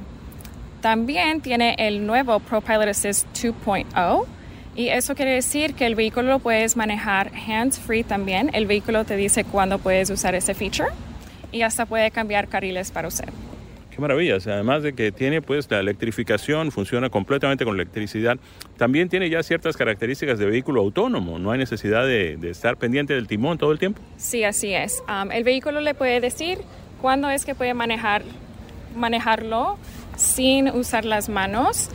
También 0.82 1.42
tiene 1.42 1.76
el 1.80 2.06
nuevo 2.06 2.40
ProPilot 2.40 2.90
Assist 2.90 3.28
2.0 3.34 4.26
y 4.76 4.90
eso 4.90 5.16
quiere 5.16 5.32
decir 5.32 5.74
que 5.74 5.86
el 5.86 5.96
vehículo 5.96 6.30
lo 6.30 6.40
puedes 6.40 6.76
manejar 6.76 7.32
hands-free 7.48 8.04
también. 8.04 8.50
El 8.54 8.66
vehículo 8.66 9.06
te 9.06 9.16
dice 9.16 9.44
cuándo 9.44 9.80
puedes 9.80 10.10
usar 10.10 10.36
ese 10.36 10.54
feature 10.54 10.90
y 11.52 11.62
hasta 11.62 11.86
puede 11.86 12.12
cambiar 12.12 12.48
carriles 12.48 12.92
para 12.92 13.08
usted. 13.08 13.30
Qué 14.02 14.08
maravilla, 14.08 14.38
además 14.44 14.82
de 14.82 14.94
que 14.94 15.12
tiene 15.12 15.44
pues 15.44 15.70
la 15.70 15.80
electrificación, 15.80 16.72
funciona 16.72 17.12
completamente 17.12 17.66
con 17.66 17.76
electricidad, 17.76 18.40
también 18.76 19.10
tiene 19.10 19.30
ya 19.30 19.44
ciertas 19.44 19.78
características 19.78 20.40
de 20.40 20.48
vehículo 20.48 20.82
autónomo, 20.82 21.38
no 21.38 21.52
hay 21.52 21.60
necesidad 21.60 22.08
de, 22.08 22.34
estar 22.50 22.78
pendiente 22.78 23.14
del 23.14 23.28
timón 23.28 23.60
todo 23.60 23.72
el 23.72 23.78
tiempo. 23.78 24.02
Sí, 24.18 24.44
así 24.44 24.74
es. 24.74 25.04
Um, 25.08 25.32
el 25.32 25.44
vehículo 25.44 25.82
le 25.82 25.94
puede 25.94 26.20
decir 26.20 26.58
cuándo 27.00 27.30
es 27.30 27.46
que 27.46 27.54
puede 27.54 27.76
manejar, 27.76 28.24
manejarlo 28.96 29.78
sin 30.18 30.70
usar 30.70 31.06
las 31.06 31.30
manos 31.30 31.92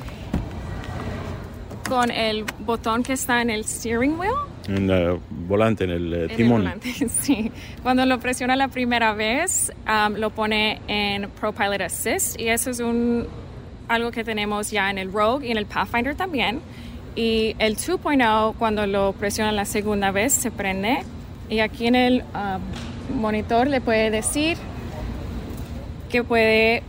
con 1.88 2.12
el 2.12 2.44
botón 2.60 3.02
que 3.02 3.14
está 3.14 3.42
en 3.42 3.50
el 3.50 3.64
steering 3.64 4.16
wheel. 4.16 4.30
En 4.68 4.90
el 4.90 5.20
volante, 5.30 5.84
en 5.84 5.90
el 5.90 6.14
eh, 6.14 6.28
timón. 6.36 6.62
En 6.62 6.68
el 6.68 6.78
volante, 6.78 7.08
sí. 7.22 7.52
Cuando 7.82 8.04
lo 8.06 8.18
presiona 8.18 8.56
la 8.56 8.68
primera 8.68 9.12
vez, 9.14 9.72
um, 9.86 10.14
lo 10.14 10.30
pone 10.30 10.80
en 10.88 11.28
ProPilot 11.30 11.82
Assist 11.82 12.40
y 12.40 12.48
eso 12.48 12.70
es 12.70 12.80
un 12.80 13.26
algo 13.88 14.10
que 14.10 14.24
tenemos 14.24 14.70
ya 14.70 14.90
en 14.90 14.98
el 14.98 15.12
Rogue 15.12 15.46
y 15.46 15.52
en 15.52 15.58
el 15.58 15.66
Pathfinder 15.66 16.14
también. 16.14 16.60
Y 17.14 17.56
el 17.58 17.76
2.0, 17.76 18.54
cuando 18.58 18.86
lo 18.86 19.12
presionan 19.12 19.56
la 19.56 19.64
segunda 19.64 20.10
vez, 20.10 20.32
se 20.32 20.50
prende. 20.50 20.98
Y 21.48 21.60
aquí 21.60 21.86
en 21.86 21.94
el 21.94 22.24
monitor 23.14 23.68
le 23.68 23.80
puede 23.80 24.10
decir 24.10 24.58
que 26.10 26.22
puede 26.24 26.82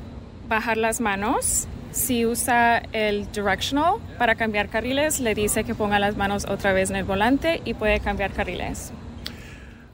bajar 0.50 0.78
las 0.78 1.00
manos. 1.00 1.68
Si 1.98 2.28
usa 2.28 2.84
el 2.94 3.30
directional 3.32 3.96
para 4.20 4.36
cambiar 4.36 4.70
carriles, 4.70 5.20
le 5.20 5.34
dice 5.34 5.64
que 5.64 5.74
ponga 5.74 5.98
las 5.98 6.16
manos 6.16 6.46
otra 6.46 6.72
vez 6.72 6.92
en 6.92 6.96
el 6.96 7.06
volante 7.06 7.60
y 7.66 7.74
puede 7.74 8.00
cambiar 8.00 8.32
carriles. 8.32 8.94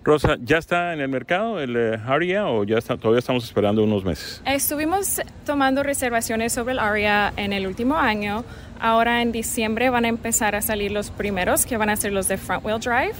Rosa, 0.04 0.36
¿ya 0.42 0.58
está 0.58 0.94
en 0.94 1.00
el 1.00 1.08
mercado 1.08 1.62
el 1.62 1.78
eh, 1.78 2.00
Aria 2.06 2.46
o 2.48 2.66
ya 2.66 2.78
está, 2.78 2.98
todavía 2.98 3.20
estamos 3.20 3.46
esperando 3.46 3.86
unos 3.86 4.04
meses? 4.04 4.42
Estuvimos 4.46 5.22
tomando 5.46 5.82
reservaciones 5.82 6.52
sobre 6.52 6.74
el 6.74 6.80
Aria 6.80 7.32
en 7.38 7.54
el 7.54 7.66
último 7.66 7.96
año. 7.96 8.44
Ahora 8.82 9.22
en 9.22 9.32
diciembre 9.32 9.89
van 9.89 10.04
a 10.04 10.10
empezar 10.10 10.56
a 10.56 10.62
salir 10.62 10.92
los 10.92 11.10
primeros, 11.10 11.66
que 11.66 11.78
van 11.78 11.89
a 11.89 11.96
ser 11.96 12.12
los 12.12 12.28
de 12.28 12.38
front 12.38 12.66
wheel 12.66 12.82
drive. 12.82 13.16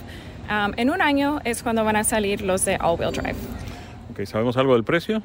Um, 0.50 0.74
en 0.76 0.90
un 0.90 1.02
año 1.02 1.40
es 1.46 1.64
cuando 1.64 1.86
van 1.86 1.96
a 1.96 2.04
salir 2.04 2.42
los 2.42 2.66
de 2.66 2.76
all 2.82 3.00
wheel 3.00 3.14
drive. 3.14 3.38
Okay, 4.12 4.26
¿Sabemos 4.26 4.58
algo 4.58 4.74
del 4.74 4.84
precio? 4.84 5.24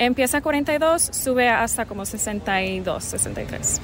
Empieza 0.00 0.38
a 0.38 0.40
42, 0.40 1.10
sube 1.12 1.50
hasta 1.50 1.84
como 1.84 2.06
62, 2.06 3.04
63. 3.04 3.82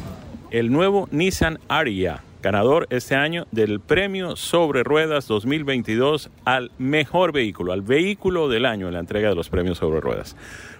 El 0.51 0.73
nuevo 0.73 1.09
Nissan 1.11 1.59
Aria 1.69 2.23
ganador 2.47 2.87
este 2.91 3.17
año 3.17 3.49
del 3.51 3.81
premio 3.81 4.37
sobre 4.37 4.85
ruedas 4.85 5.27
2022 5.27 6.31
al 6.45 6.71
mejor 6.79 7.33
vehículo, 7.33 7.73
al 7.73 7.83
vehículo 7.83 8.49
del 8.49 8.67
año 8.67 8.87
en 8.87 8.95
la 8.95 9.01
entrega 9.01 9.29
de 9.29 9.35
los 9.35 9.51
premios 9.51 9.79
sobre 9.79 10.01
ruedas. 10.01 10.37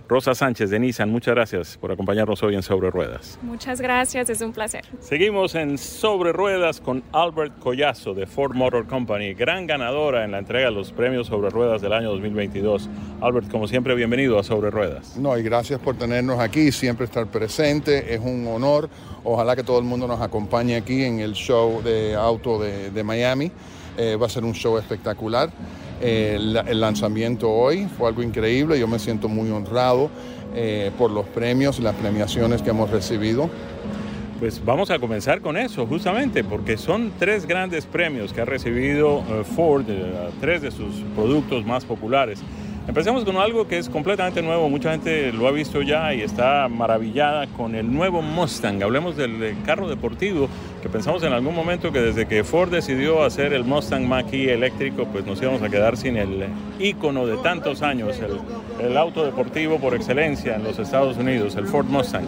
Rosa 0.09 0.37
Sánchez 0.37 0.71
de 0.71 0.79
Nissan, 0.79 1.11
muchas 1.11 1.35
gracias 1.35 1.77
por 1.79 1.91
acompañarnos 1.91 2.41
hoy 2.45 2.55
en 2.55 2.63
Sobre 2.63 2.93
Ruedas. 2.93 3.41
Muchas 3.43 3.81
gracias, 3.81 4.31
es 4.31 4.41
un 4.41 4.53
placer. 4.53 4.85
Seguimos 5.01 5.57
en 5.57 5.79
Sobre 5.79 6.33
Ruedas 6.33 6.81
con 6.81 7.03
Albert 7.11 7.59
Collazo 7.59 8.15
de 8.15 8.25
Ford 8.27 8.55
Motor 8.55 8.87
Company, 8.87 9.35
gran 9.35 9.67
ganadora 9.67 10.25
en 10.25 10.31
la 10.31 10.39
entrega 10.39 10.67
de 10.67 10.75
los 10.77 10.93
premios 10.93 11.27
Sobre 11.27 11.51
Ruedas 11.51 11.83
del 11.83 11.93
año 11.93 12.11
2022. 12.11 12.89
Albert, 13.21 13.51
como 13.51 13.67
siempre, 13.67 13.97
bienvenido 13.97 14.39
a 14.39 14.45
Sobre 14.45 14.71
Ruedas. 14.71 15.17
No, 15.17 15.37
y 15.37 15.43
gracias 15.43 15.81
por 15.81 15.97
tenernos 15.97 16.39
aquí, 16.39 16.71
siempre 16.71 17.07
estar 17.07 17.27
presente, 17.27 18.15
es 18.15 18.21
un 18.21 18.47
honor. 18.47 18.89
Ojalá 19.25 19.57
que 19.57 19.65
todo 19.65 19.81
el 19.81 19.85
mundo 19.85 20.07
nos 20.07 20.21
acompañe 20.21 20.77
aquí 20.77 21.03
en 21.03 21.19
el 21.19 21.33
show 21.33 21.83
de 21.83 22.15
auto 22.15 22.61
de, 22.61 23.03
Miami. 23.03 23.51
Eh, 23.99 24.15
va 24.15 24.27
a 24.27 24.29
ser 24.29 24.45
un 24.45 24.53
show 24.53 24.79
espectacular 24.79 25.51
el, 26.01 26.81
lanzamiento 26.81 27.51
hoy 27.51 27.87
fue 27.97 28.09
algo 28.09 28.23
increíble, 28.23 28.79
yo 28.79 28.89
me 28.89 28.99
siento 28.99 29.29
muy 29.29 29.51
honrado 29.51 30.11
eh, 30.55 30.91
por 30.99 31.11
los 31.11 31.27
premios, 31.27 31.79
las 31.81 31.95
premiaciones 31.95 32.63
que 32.63 32.71
hemos 32.71 32.91
recibido. 32.91 33.51
Pues 34.39 34.63
vamos 34.63 34.91
a 34.91 34.99
comenzar 34.99 35.41
con 35.41 35.57
eso, 35.57 35.87
justamente, 35.87 36.45
porque 36.45 36.77
son 36.77 37.13
tres 37.19 37.47
grandes 37.47 37.87
premios 37.87 38.35
que 38.35 38.43
ha 38.43 38.45
recibido 38.45 39.21
eh, 39.31 39.45
Ford, 39.45 39.87
eh, 39.89 40.29
tres 40.41 40.61
de 40.61 40.71
sus 40.71 40.97
productos 41.15 41.65
más 41.65 41.87
populares. 41.87 42.41
Empecemos 42.89 43.25
con 43.25 43.37
algo 43.37 43.67
que 43.67 43.79
es 43.79 43.89
completamente 43.89 44.41
nuevo, 44.43 44.69
mucha 44.69 44.93
gente 44.93 45.33
lo 45.33 45.49
ha 45.49 45.51
visto 45.51 45.83
ya 45.83 46.15
y 46.15 46.23
está 46.23 46.69
maravillada 46.69 47.49
con 47.49 47.75
el 47.75 47.93
nuevo 47.93 48.23
Mustang. 48.23 48.81
Hablemos 48.81 49.17
del 49.17 49.57
carro 49.67 49.89
deportivo 49.89 50.49
que 50.83 50.89
pensamos 50.89 51.25
en 51.25 51.33
algún 51.33 51.53
momento 51.53 51.91
que 51.91 52.01
desde 52.01 52.27
que 52.27 52.45
Ford 52.45 52.71
decidió 52.71 53.25
hacer 53.25 53.53
el 53.53 53.65
Mustang 53.65 54.07
Mach-E 54.07 54.53
eléctrico, 54.53 55.05
pues 55.07 55.27
nos 55.27 55.43
íbamos 55.43 55.63
a 55.63 55.69
quedar 55.69 55.97
sin 55.97 56.17
el 56.17 56.45
ícono 56.79 57.27
de 57.27 57.37
tantos 57.39 57.83
años, 57.83 58.21
el, 58.21 58.87
el 58.87 58.97
auto 58.97 59.25
deportivo 59.25 59.79
por 59.79 59.95
excelencia 59.95 60.55
en 60.55 60.63
los 60.63 60.79
Estados 60.79 61.17
Unidos, 61.17 61.57
el 61.57 61.67
Ford 61.67 61.87
Mustang 61.87 62.25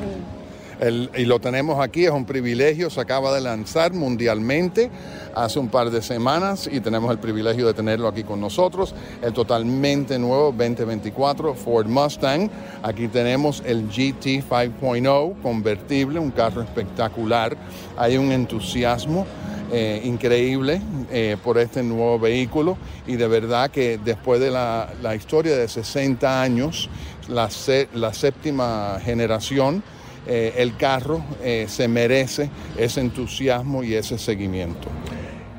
y 0.80 1.24
lo 1.24 1.40
tenemos 1.40 1.80
aquí, 1.80 2.04
es 2.04 2.10
un 2.10 2.24
privilegio, 2.24 2.88
se 2.88 3.00
acaba 3.00 3.34
de 3.34 3.40
lanzar 3.40 3.92
mundialmente 3.92 4.90
hace 5.34 5.58
un 5.58 5.68
par 5.68 5.90
de 5.90 6.02
semanas 6.02 6.68
y 6.70 6.80
tenemos 6.80 7.10
el 7.10 7.18
privilegio 7.18 7.66
de 7.66 7.74
tenerlo 7.74 8.06
aquí 8.06 8.22
con 8.22 8.40
nosotros, 8.40 8.94
el 9.22 9.32
totalmente 9.32 10.18
nuevo 10.18 10.52
2024 10.52 11.54
Ford 11.54 11.86
Mustang. 11.86 12.48
Aquí 12.82 13.08
tenemos 13.08 13.62
el 13.66 13.88
GT 13.88 14.44
5.0 14.48 15.42
convertible, 15.42 16.20
un 16.20 16.30
carro 16.30 16.62
espectacular, 16.62 17.56
hay 17.96 18.16
un 18.16 18.32
entusiasmo. 18.32 19.26
Eh, 19.70 20.00
increíble 20.04 20.80
eh, 21.10 21.36
por 21.44 21.58
este 21.58 21.82
nuevo 21.82 22.18
vehículo 22.18 22.78
y 23.06 23.16
de 23.16 23.28
verdad 23.28 23.70
que 23.70 24.00
después 24.02 24.40
de 24.40 24.50
la, 24.50 24.88
historia 25.14 25.58
de 25.58 25.68
60 25.68 26.40
años, 26.40 26.88
la, 27.28 27.50
la 27.92 28.14
séptima 28.14 28.98
generación, 29.04 29.82
eh, 30.28 30.54
el 30.58 30.76
carro 30.76 31.24
eh, 31.42 31.64
se 31.68 31.88
merece 31.88 32.50
ese 32.76 33.00
entusiasmo 33.00 33.82
y 33.82 33.94
ese 33.94 34.18
seguimiento. 34.18 34.88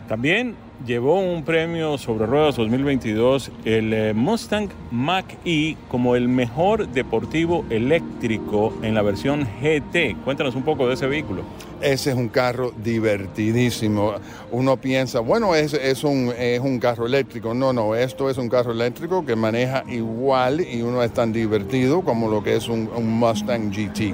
También 0.07 0.55
llevó 0.85 1.19
un 1.19 1.43
premio 1.43 1.97
sobre 1.97 2.25
ruedas 2.25 2.55
2022 2.55 3.51
el 3.65 3.93
eh, 3.93 4.13
Mustang 4.13 4.69
Mach-E 4.91 5.75
como 5.89 6.15
el 6.15 6.27
mejor 6.27 6.87
deportivo 6.87 7.65
eléctrico 7.69 8.73
en 8.81 8.95
la 8.95 9.01
versión 9.01 9.47
GT. 9.61 10.15
Cuéntanos 10.23 10.55
un 10.55 10.63
poco 10.63 10.87
de 10.87 10.93
ese 10.93 11.07
vehículo. 11.07 11.43
Ese 11.81 12.11
es 12.11 12.15
un 12.15 12.29
carro 12.29 12.71
divertidísimo. 12.83 14.13
Uno 14.51 14.77
piensa, 14.77 15.19
bueno, 15.19 15.55
es, 15.55 15.73
es, 15.73 16.03
un, 16.03 16.33
es 16.37 16.59
un 16.59 16.79
carro 16.79 17.05
eléctrico. 17.05 17.53
No, 17.53 17.73
no, 17.73 17.95
esto 17.95 18.29
es 18.29 18.37
un 18.37 18.49
carro 18.49 18.71
eléctrico 18.71 19.25
que 19.25 19.35
maneja 19.35 19.83
igual 19.87 20.61
y 20.61 20.81
uno 20.81 21.03
es 21.03 21.13
tan 21.13 21.31
divertido 21.31 22.01
como 22.01 22.29
lo 22.29 22.43
que 22.43 22.55
es 22.55 22.67
un, 22.67 22.89
Mustang 23.19 23.71
GT. 23.71 24.13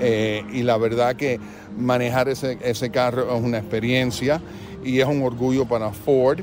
Eh, 0.00 0.44
y 0.52 0.62
la 0.62 0.76
verdad 0.76 1.16
que 1.16 1.38
manejar 1.76 2.28
ese, 2.28 2.58
ese 2.62 2.90
carro 2.90 3.36
es 3.36 3.42
una 3.42 3.58
experiencia 3.58 4.40
y 4.84 5.00
es 5.00 5.06
un 5.06 5.22
orgullo 5.22 5.66
para 5.66 5.90
Ford 5.90 6.40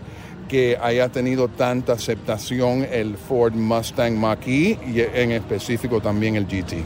que 0.47 0.77
haya 0.81 1.09
tenido 1.09 1.47
tanta 1.47 1.93
aceptación 1.93 2.87
el 2.89 3.17
Ford 3.17 3.53
Mustang 3.53 4.17
Mach-E 4.17 4.79
y 4.87 5.01
en 5.13 5.31
específico 5.31 5.99
también 5.99 6.35
el 6.35 6.45
GT. 6.45 6.83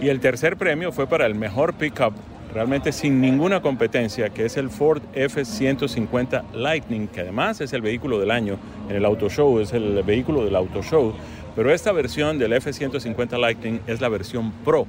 Y 0.00 0.08
el 0.08 0.20
tercer 0.20 0.56
premio 0.56 0.92
fue 0.92 1.06
para 1.06 1.26
el 1.26 1.34
mejor 1.34 1.74
pickup 1.74 2.14
realmente 2.52 2.92
sin 2.92 3.20
ninguna 3.20 3.62
competencia, 3.62 4.30
que 4.30 4.44
es 4.44 4.56
el 4.56 4.70
Ford 4.70 5.02
F-150 5.14 6.52
Lightning, 6.52 7.06
que 7.08 7.20
además 7.20 7.60
es 7.60 7.72
el 7.72 7.82
vehículo 7.82 8.18
del 8.18 8.30
año 8.30 8.58
en 8.88 8.96
el 8.96 9.04
Auto 9.04 9.28
Show, 9.28 9.60
es 9.60 9.72
el 9.72 10.02
vehículo 10.02 10.44
del 10.44 10.56
Auto 10.56 10.82
Show. 10.82 11.14
Pero 11.54 11.72
esta 11.72 11.92
versión 11.92 12.38
del 12.38 12.52
F-150 12.54 13.38
Lightning 13.38 13.80
es 13.86 14.00
la 14.00 14.08
versión 14.08 14.52
Pro. 14.64 14.86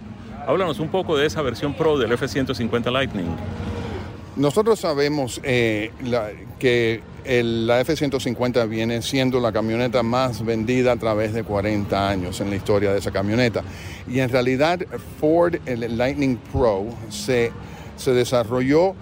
Háblanos 0.48 0.80
un 0.80 0.90
poco 0.90 1.18
de 1.18 1.28
esa 1.28 1.42
versión 1.42 1.74
Pro 1.74 1.98
del 1.98 2.12
F-150 2.14 2.92
Lightning. 2.92 3.28
Nosotros 4.36 4.80
sabemos 4.80 5.42
eh, 5.44 5.92
que 6.58 7.02
la 7.26 7.82
F-150 7.82 8.68
viene 8.70 9.02
siendo 9.02 9.42
la 9.42 9.52
camioneta 9.52 10.04
más 10.04 10.44
vendida 10.46 10.94
a 10.94 10.96
través 10.96 11.34
de 11.34 11.44
40 11.44 12.10
años 12.10 12.40
en 12.40 12.50
la 12.50 12.56
historia 12.56 12.94
de 12.94 13.00
esa 13.00 13.12
camioneta. 13.12 13.62
Y 14.10 14.20
en 14.20 14.30
realidad 14.30 14.80
Ford, 15.20 15.56
el 15.66 15.98
Lightning 15.98 16.38
Pro, 16.52 16.86
se, 17.10 17.52
se 17.98 18.14
desarrolló 18.14 18.96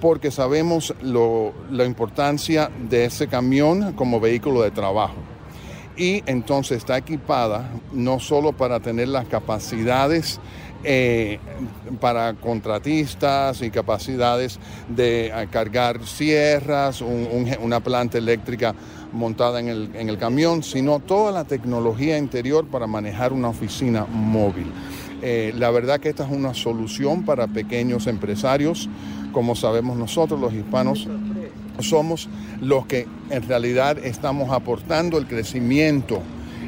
porque 0.00 0.30
sabemos 0.30 0.94
la 1.02 1.84
importancia 1.84 2.70
de 2.88 3.04
ese 3.04 3.28
camión 3.28 3.92
como 3.92 4.18
vehículo 4.18 4.62
de 4.62 4.70
trabajo. 4.70 5.16
Y 5.96 6.22
entonces 6.24 6.78
está 6.78 6.96
equipada 6.96 7.70
no 7.92 8.18
solo 8.18 8.52
para 8.52 8.80
tener 8.80 9.08
las 9.08 9.26
capacidades 9.28 10.40
eh, 10.82 11.38
para 12.00 12.32
contratistas 12.34 13.60
y 13.60 13.70
capacidades 13.70 14.58
de 14.88 15.26
eh, 15.26 15.48
cargar 15.50 16.06
sierras, 16.06 17.02
una 17.02 17.80
planta 17.80 18.16
eléctrica 18.16 18.74
montada 19.12 19.60
en 19.60 19.68
el, 20.08 20.18
camión, 20.18 20.62
sino 20.62 20.98
toda 21.00 21.32
la 21.32 21.44
tecnología 21.44 22.16
interior 22.16 22.66
para 22.66 22.86
manejar 22.86 23.32
una 23.32 23.48
oficina 23.48 24.06
móvil. 24.06 24.66
Eh, 25.22 25.52
la 25.56 25.70
verdad 25.70 26.00
que 26.00 26.08
esta 26.08 26.24
es 26.24 26.30
una 26.30 26.54
solución 26.54 27.24
para 27.24 27.46
pequeños 27.46 28.06
empresarios. 28.06 28.88
Como 29.32 29.54
sabemos 29.54 29.98
nosotros, 29.98 30.40
los 30.40 30.54
hispanos, 30.54 31.06
somos 31.80 32.28
los 32.60 32.86
que 32.86 33.06
en 33.28 33.46
realidad 33.46 33.98
estamos 33.98 34.50
aportando 34.50 35.18
el 35.18 35.26
crecimiento 35.26 36.22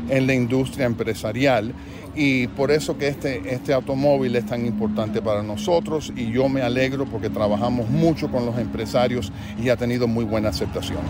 en 0.08 0.26
la 0.26 0.34
industria 0.34 0.86
empresarial 0.86 1.72
y 2.14 2.46
por 2.48 2.70
eso 2.70 2.98
que 2.98 3.08
este, 3.08 3.54
este 3.54 3.72
automóvil 3.72 4.36
es 4.36 4.44
tan 4.46 4.66
importante 4.66 5.22
para 5.22 5.42
nosotros 5.42 6.12
y 6.14 6.30
yo 6.30 6.48
me 6.48 6.62
alegro 6.62 7.06
porque 7.06 7.30
trabajamos 7.30 7.88
mucho 7.88 8.30
con 8.30 8.44
los 8.44 8.58
empresarios 8.58 9.32
y 9.62 9.68
ha 9.70 9.76
tenido 9.76 10.06
muy 10.06 10.24
buena 10.24 10.50
aceptación. 10.50 11.00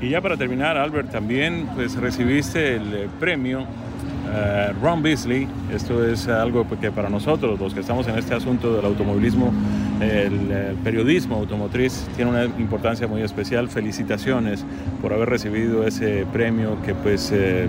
Y 0.00 0.08
ya 0.10 0.22
para 0.22 0.36
terminar, 0.36 0.78
Albert, 0.78 1.10
también 1.10 1.68
pues 1.74 1.94
recibiste 1.94 2.76
el 2.76 2.94
eh, 2.94 3.08
premio 3.18 3.60
uh, 3.60 4.82
Ron 4.82 5.02
Beasley. 5.02 5.46
Esto 5.74 6.06
es 6.06 6.26
algo 6.26 6.66
que 6.80 6.90
para 6.90 7.10
nosotros, 7.10 7.60
los 7.60 7.74
que 7.74 7.80
estamos 7.80 8.08
en 8.08 8.18
este 8.18 8.34
asunto 8.34 8.74
del 8.74 8.86
automovilismo, 8.86 9.52
el, 10.00 10.74
periodismo 10.82 11.36
automotriz 11.36 12.06
tiene 12.16 12.30
una 12.30 12.44
importancia 12.44 13.06
muy 13.06 13.20
especial. 13.20 13.68
Felicitaciones 13.68 14.64
por 15.02 15.12
haber 15.12 15.28
recibido 15.28 15.86
ese 15.86 16.24
premio 16.32 16.80
que 16.82 16.94
pues... 16.94 17.30
Eh, 17.30 17.68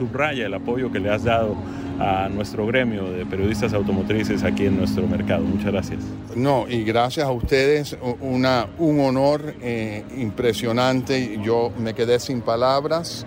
subraya 0.00 0.46
el 0.46 0.54
apoyo 0.54 0.90
que 0.90 0.98
le 0.98 1.10
has 1.10 1.24
dado 1.24 1.54
a 1.98 2.30
nuestro 2.30 2.66
gremio 2.66 3.10
de 3.10 3.26
periodistas 3.26 3.74
automotrices 3.74 4.42
aquí 4.42 4.64
en 4.64 4.78
nuestro 4.78 5.06
mercado. 5.06 5.42
Muchas 5.42 5.72
gracias. 5.72 5.98
No, 6.34 6.66
y 6.66 6.84
gracias 6.84 7.26
a 7.26 7.30
ustedes, 7.30 7.96
una, 8.20 8.66
un 8.78 9.00
honor 9.00 9.54
eh, 9.60 10.02
impresionante. 10.16 11.38
Yo 11.44 11.70
me 11.78 11.92
quedé 11.92 12.18
sin 12.18 12.40
palabras. 12.40 13.26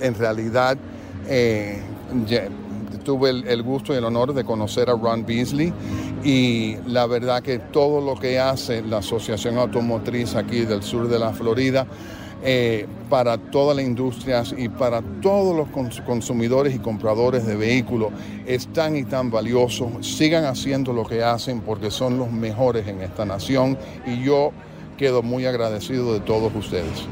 En 0.00 0.14
realidad, 0.14 0.78
eh, 1.26 1.82
tuve 3.04 3.30
el, 3.30 3.62
gusto 3.64 3.92
y 3.92 3.96
el 3.96 4.04
honor 4.04 4.32
de 4.32 4.44
conocer 4.44 4.88
a 4.90 4.92
Ron 4.92 5.26
Beasley 5.26 5.72
y 6.22 6.76
la 6.86 7.06
verdad 7.06 7.42
que 7.42 7.58
todo 7.58 8.00
lo 8.00 8.20
que 8.20 8.38
hace 8.38 8.82
la 8.82 8.98
Asociación 8.98 9.58
Automotriz 9.58 10.36
aquí 10.36 10.60
del 10.60 10.82
sur 10.82 11.08
de 11.08 11.18
la 11.18 11.32
Florida 11.32 11.86
eh, 12.42 12.86
para 13.10 13.36
todas 13.36 13.76
las 13.76 13.84
industrias 13.84 14.54
y 14.56 14.68
para 14.68 15.02
todos 15.20 15.56
los 15.56 15.68
consumidores 16.04 16.74
y 16.74 16.78
compradores 16.78 17.46
de 17.46 17.56
vehículos 17.56 18.12
es 18.46 18.66
tan 18.68 18.96
y 18.96 19.04
tan 19.04 19.30
valioso. 19.30 19.90
Sigan 20.02 20.44
haciendo 20.44 20.92
lo 20.92 21.04
que 21.04 21.22
hacen 21.22 21.60
porque 21.60 21.90
son 21.90 22.18
los 22.18 22.30
mejores 22.30 22.86
en 22.86 23.00
esta 23.02 23.24
nación 23.24 23.76
y 24.06 24.22
yo 24.22 24.52
quedo 24.96 25.22
muy 25.22 25.46
agradecido 25.46 26.12
de 26.12 26.20
todos 26.20 26.54
ustedes. 26.54 27.06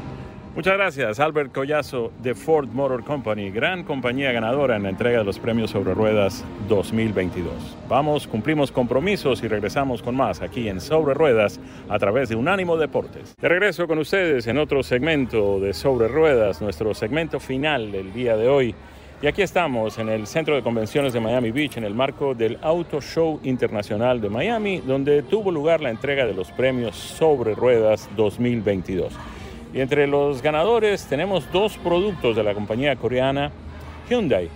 Muchas 0.57 0.73
gracias, 0.73 1.19
Albert 1.19 1.53
Collazo 1.53 2.11
de 2.23 2.33
Ford 2.33 2.67
Motor 2.69 3.03
Company, 3.03 3.51
gran 3.51 3.83
compañía 3.83 4.31
ganadora 4.31 4.75
en 4.75 4.81
la 4.81 4.89
entrega 4.89 5.19
de 5.19 5.23
los 5.23 5.37
premios 5.37 5.69
sobre 5.69 5.93
ruedas 5.93 6.43
2022. 6.67 7.53
Vamos, 7.87 8.25
cumplimos 8.25 8.71
compromisos 8.71 9.43
y 9.43 9.47
regresamos 9.47 10.01
con 10.01 10.15
más 10.15 10.41
aquí 10.41 10.67
en 10.67 10.81
Sobre 10.81 11.13
Ruedas 11.13 11.59
a 11.87 11.99
través 11.99 12.29
de 12.29 12.35
Unánimo 12.35 12.75
Deportes. 12.75 13.35
De 13.39 13.47
regreso 13.47 13.85
con 13.85 13.99
ustedes 13.99 14.47
en 14.47 14.57
otro 14.57 14.81
segmento 14.81 15.59
de 15.59 15.75
Sobre 15.75 16.07
Ruedas, 16.07 16.59
nuestro 16.59 16.95
segmento 16.95 17.39
final 17.39 17.91
del 17.91 18.11
día 18.11 18.35
de 18.35 18.49
hoy. 18.49 18.73
Y 19.21 19.27
aquí 19.27 19.43
estamos 19.43 19.99
en 19.99 20.09
el 20.09 20.25
Centro 20.25 20.55
de 20.55 20.63
Convenciones 20.63 21.13
de 21.13 21.19
Miami 21.19 21.51
Beach 21.51 21.77
en 21.77 21.83
el 21.83 21.93
marco 21.93 22.33
del 22.33 22.57
Auto 22.63 22.99
Show 22.99 23.41
Internacional 23.43 24.19
de 24.21 24.29
Miami, 24.29 24.79
donde 24.79 25.21
tuvo 25.21 25.51
lugar 25.51 25.81
la 25.81 25.91
entrega 25.91 26.25
de 26.25 26.33
los 26.33 26.51
premios 26.51 26.95
Sobre 26.95 27.53
Ruedas 27.53 28.09
2022. 28.17 29.13
Y 29.73 29.81
entre 29.81 30.07
los 30.07 30.41
ganadores 30.41 31.05
tenemos 31.05 31.51
dos 31.51 31.77
productos 31.77 32.35
de 32.35 32.43
la 32.43 32.53
compañía 32.53 32.95
coreana 32.95 33.51
Hyundai. 34.09 34.49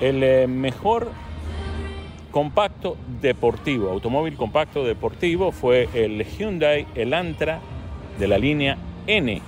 El 0.00 0.22
eh, 0.22 0.46
mejor 0.46 1.08
compacto 2.30 2.96
deportivo, 3.20 3.90
automóvil 3.90 4.36
compacto 4.36 4.84
deportivo, 4.84 5.52
fue 5.52 5.88
el 5.92 6.24
Hyundai 6.24 6.86
Elantra 6.94 7.60
de 8.18 8.28
la 8.28 8.38
línea 8.38 8.78
N. 9.06 9.40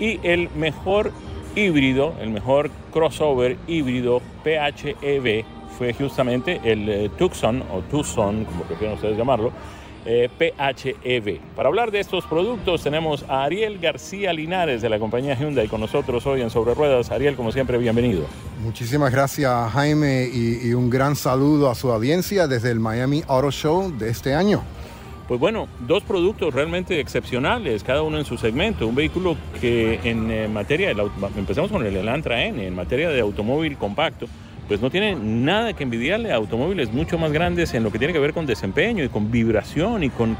Y 0.00 0.20
el 0.22 0.48
mejor 0.50 1.12
híbrido, 1.54 2.14
el 2.20 2.30
mejor 2.30 2.70
crossover 2.92 3.56
híbrido 3.66 4.22
PHEV 4.44 5.44
fue 5.76 5.92
justamente 5.92 6.60
el 6.64 6.88
eh, 6.88 7.10
Tucson 7.16 7.62
o 7.72 7.80
Tucson, 7.82 8.44
como 8.44 8.64
prefieran 8.64 8.96
ustedes 8.96 9.16
llamarlo, 9.16 9.52
eh, 10.04 10.28
PHEV. 10.38 11.40
Para 11.56 11.68
hablar 11.68 11.90
de 11.90 12.00
estos 12.00 12.24
productos 12.24 12.82
tenemos 12.82 13.24
a 13.28 13.44
Ariel 13.44 13.78
García 13.78 14.32
Linares 14.32 14.82
de 14.82 14.88
la 14.88 14.98
compañía 14.98 15.34
Hyundai 15.34 15.68
con 15.68 15.80
nosotros 15.80 16.26
hoy 16.26 16.42
en 16.42 16.50
Sobre 16.50 16.74
Ruedas. 16.74 17.10
Ariel, 17.10 17.36
como 17.36 17.52
siempre, 17.52 17.78
bienvenido. 17.78 18.26
Muchísimas 18.62 19.12
gracias 19.12 19.72
Jaime 19.72 20.28
y, 20.32 20.72
un 20.74 20.90
gran 20.90 21.16
saludo 21.16 21.70
a 21.70 21.74
su 21.74 21.90
audiencia 21.90 22.46
desde 22.46 22.70
el 22.70 22.80
Miami 22.80 23.22
Auto 23.26 23.50
Show 23.50 23.96
de 23.96 24.10
este 24.10 24.34
año. 24.34 24.62
Pues 25.28 25.38
bueno, 25.38 25.68
dos 25.80 26.02
productos 26.02 26.54
realmente 26.54 26.98
excepcionales, 27.00 27.84
cada 27.84 28.02
uno 28.02 28.18
en 28.18 28.24
su 28.24 28.38
segmento. 28.38 28.86
Un 28.86 28.94
vehículo 28.94 29.36
que 29.60 30.00
en 30.04 30.30
eh, 30.30 30.48
materia, 30.48 30.94
de, 30.94 31.10
empezamos 31.36 31.70
con 31.70 31.84
el 31.84 31.94
Elantra 31.94 32.44
N, 32.44 32.66
en 32.66 32.74
materia 32.74 33.10
de 33.10 33.20
automóvil 33.20 33.76
compacto, 33.76 34.26
pues 34.68 34.82
no 34.82 34.90
tiene 34.90 35.16
nada 35.16 35.72
que 35.72 35.82
envidiarle 35.82 36.30
a 36.30 36.36
automóviles 36.36 36.92
mucho 36.92 37.18
más 37.18 37.32
grandes 37.32 37.72
en 37.72 37.82
lo 37.82 37.90
que 37.90 37.98
tiene 37.98 38.12
que 38.12 38.20
ver 38.20 38.34
con 38.34 38.44
desempeño 38.44 39.02
y 39.02 39.08
con 39.08 39.30
vibración 39.30 40.04
y 40.04 40.10
con, 40.10 40.36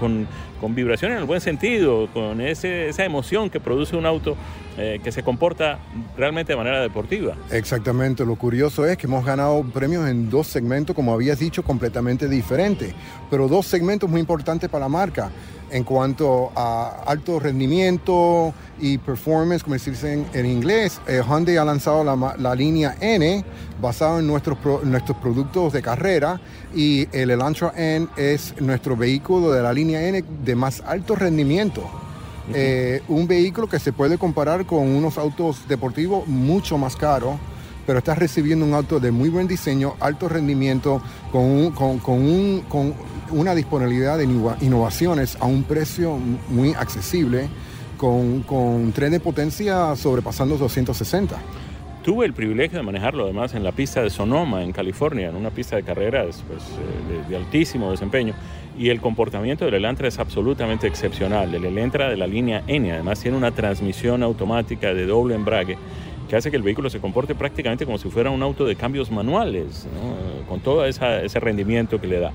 vibración 0.75 1.12
en 1.12 1.19
el 1.19 1.25
buen 1.25 1.41
sentido, 1.41 2.09
con 2.12 2.43
esa 2.43 3.05
emoción 3.05 3.49
que 3.49 3.59
produce 3.59 3.97
un 3.97 4.05
auto 4.05 4.37
eh, 4.77 5.01
que 5.03 5.11
se 5.11 5.23
comporta 5.23 5.79
realmente 6.17 6.53
de 6.53 6.57
manera 6.57 6.81
deportiva. 6.83 7.35
Exactamente, 7.51 8.25
lo 8.25 8.37
curioso 8.37 8.87
es 8.87 8.99
que 8.99 9.07
hemos 9.07 9.25
ganado 9.25 9.64
premios 9.64 10.07
en 10.07 10.29
dos 10.29 10.47
segmentos, 10.47 10.95
como 10.95 11.14
habías 11.14 11.38
dicho, 11.38 11.62
completamente 11.62 12.29
diferentes, 12.29 12.95
pero 13.31 13.49
dos 13.49 13.67
segmentos 13.67 14.11
muy 14.11 14.21
importantes 14.21 14.69
para 14.69 14.85
la 14.85 14.88
marca 14.91 15.31
en 15.71 15.85
cuanto 15.85 16.51
a 16.55 17.03
alto 17.07 17.39
rendimiento 17.39 18.53
y 18.81 18.99
performance, 18.99 19.63
como 19.63 19.75
decirse 19.75 20.25
en, 20.33 20.47
inglés, 20.47 21.01
eh, 21.07 21.23
Hyundai 21.27 21.57
ha 21.57 21.65
lanzado 21.65 22.05
la, 22.05 22.55
línea 22.55 22.97
N 23.01 23.45
basada 23.81 24.21
en 24.21 24.27
nuestros, 24.27 24.59
nuestros 24.85 25.19
productos 25.19 25.73
de 25.73 25.83
carrera 25.83 26.41
y 26.75 27.09
el 27.17 27.31
Elantra 27.31 27.73
N 27.77 28.09
es 28.17 28.55
nuestro 28.61 28.97
vehículo 28.97 29.51
de 29.51 29.63
la 29.63 29.73
línea 29.73 30.07
N 30.07 30.25
de 30.45 30.55
más 30.55 30.83
alto 30.87 31.15
rendimiento. 31.15 31.83
Eh, 32.55 33.03
un 33.09 33.27
vehículo 33.27 33.69
que 33.69 33.79
se 33.79 33.93
puede 33.93 34.17
comparar 34.17 34.65
con 34.65 34.89
unos 34.89 35.19
autos 35.19 35.69
deportivos 35.69 36.27
mucho 36.27 36.79
más 36.79 36.97
caros 36.97 37.37
pero 37.89 38.01
estás 38.01 38.19
recibiendo 38.19 38.67
un 38.67 38.75
auto 38.75 39.01
de 39.01 39.11
muy 39.11 39.31
buen 39.31 39.49
diseño, 39.49 39.95
alto 39.99 40.29
rendimiento, 40.29 41.01
con, 41.33 41.71
con, 41.71 42.95
una 43.31 43.55
disponibilidad 43.55 44.19
de 44.19 44.25
innovaciones 44.25 45.37
a 45.41 45.47
un 45.47 45.62
precio 45.64 46.19
muy 46.49 46.75
accesible, 46.75 47.49
con, 47.97 48.43
con 48.43 48.93
tren 48.93 49.12
de 49.12 49.21
potencia 49.21 49.95
sobrepasando 49.97 50.57
260. 50.57 51.37
Tuve 52.03 52.25
el 52.25 52.33
privilegio 52.33 52.79
de 52.79 52.85
manejarlo 52.85 53.25
además 53.25 53.55
en 53.55 53.64
la 53.64 53.73
pista 53.73 54.03
de 54.03 54.09
Sonoma, 54.09 54.62
en 54.62 54.73
California, 54.73 55.29
en 55.29 55.37
una 55.37 55.51
pista 55.51 55.77
de 55.77 55.83
carreras 55.83 56.43
pues, 56.49 56.62
eh, 56.62 57.29
de, 57.29 57.37
altísimo 57.37 57.91
desempeño. 57.91 58.35
Y 58.79 58.88
el 58.88 59.01
comportamiento 59.01 59.64
del 59.64 59.75
Elantra 59.75 60.09
es 60.09 60.19
absolutamente 60.19 60.87
excepcional. 60.87 61.55
El 61.55 61.64
Elantra 61.64 62.09
de 62.09 62.17
la 62.17 62.27
línea 62.27 62.62
N 62.67 62.93
además 62.93 63.21
tiene 63.21 63.37
una 63.37 63.51
transmisión 63.51 64.23
automática 64.23 64.95
de 64.95 65.05
doble 65.05 65.35
embrague 65.35 65.77
que 66.29 66.37
hace 66.37 66.51
que 66.51 66.57
el 66.57 66.62
vehículo 66.62 66.88
se 66.88 67.01
comporte 67.01 67.35
prácticamente 67.35 67.85
como 67.85 67.99
si 67.99 68.09
fuera 68.11 68.31
un 68.31 68.43
auto 68.43 68.64
de 68.64 68.77
cambios 68.77 69.11
manuales, 69.11 69.87
con 70.49 70.61
todo 70.61 70.85
ese 70.85 71.41
rendimiento 71.41 72.01
que 72.01 72.07
le 72.07 72.21
da. 72.21 72.33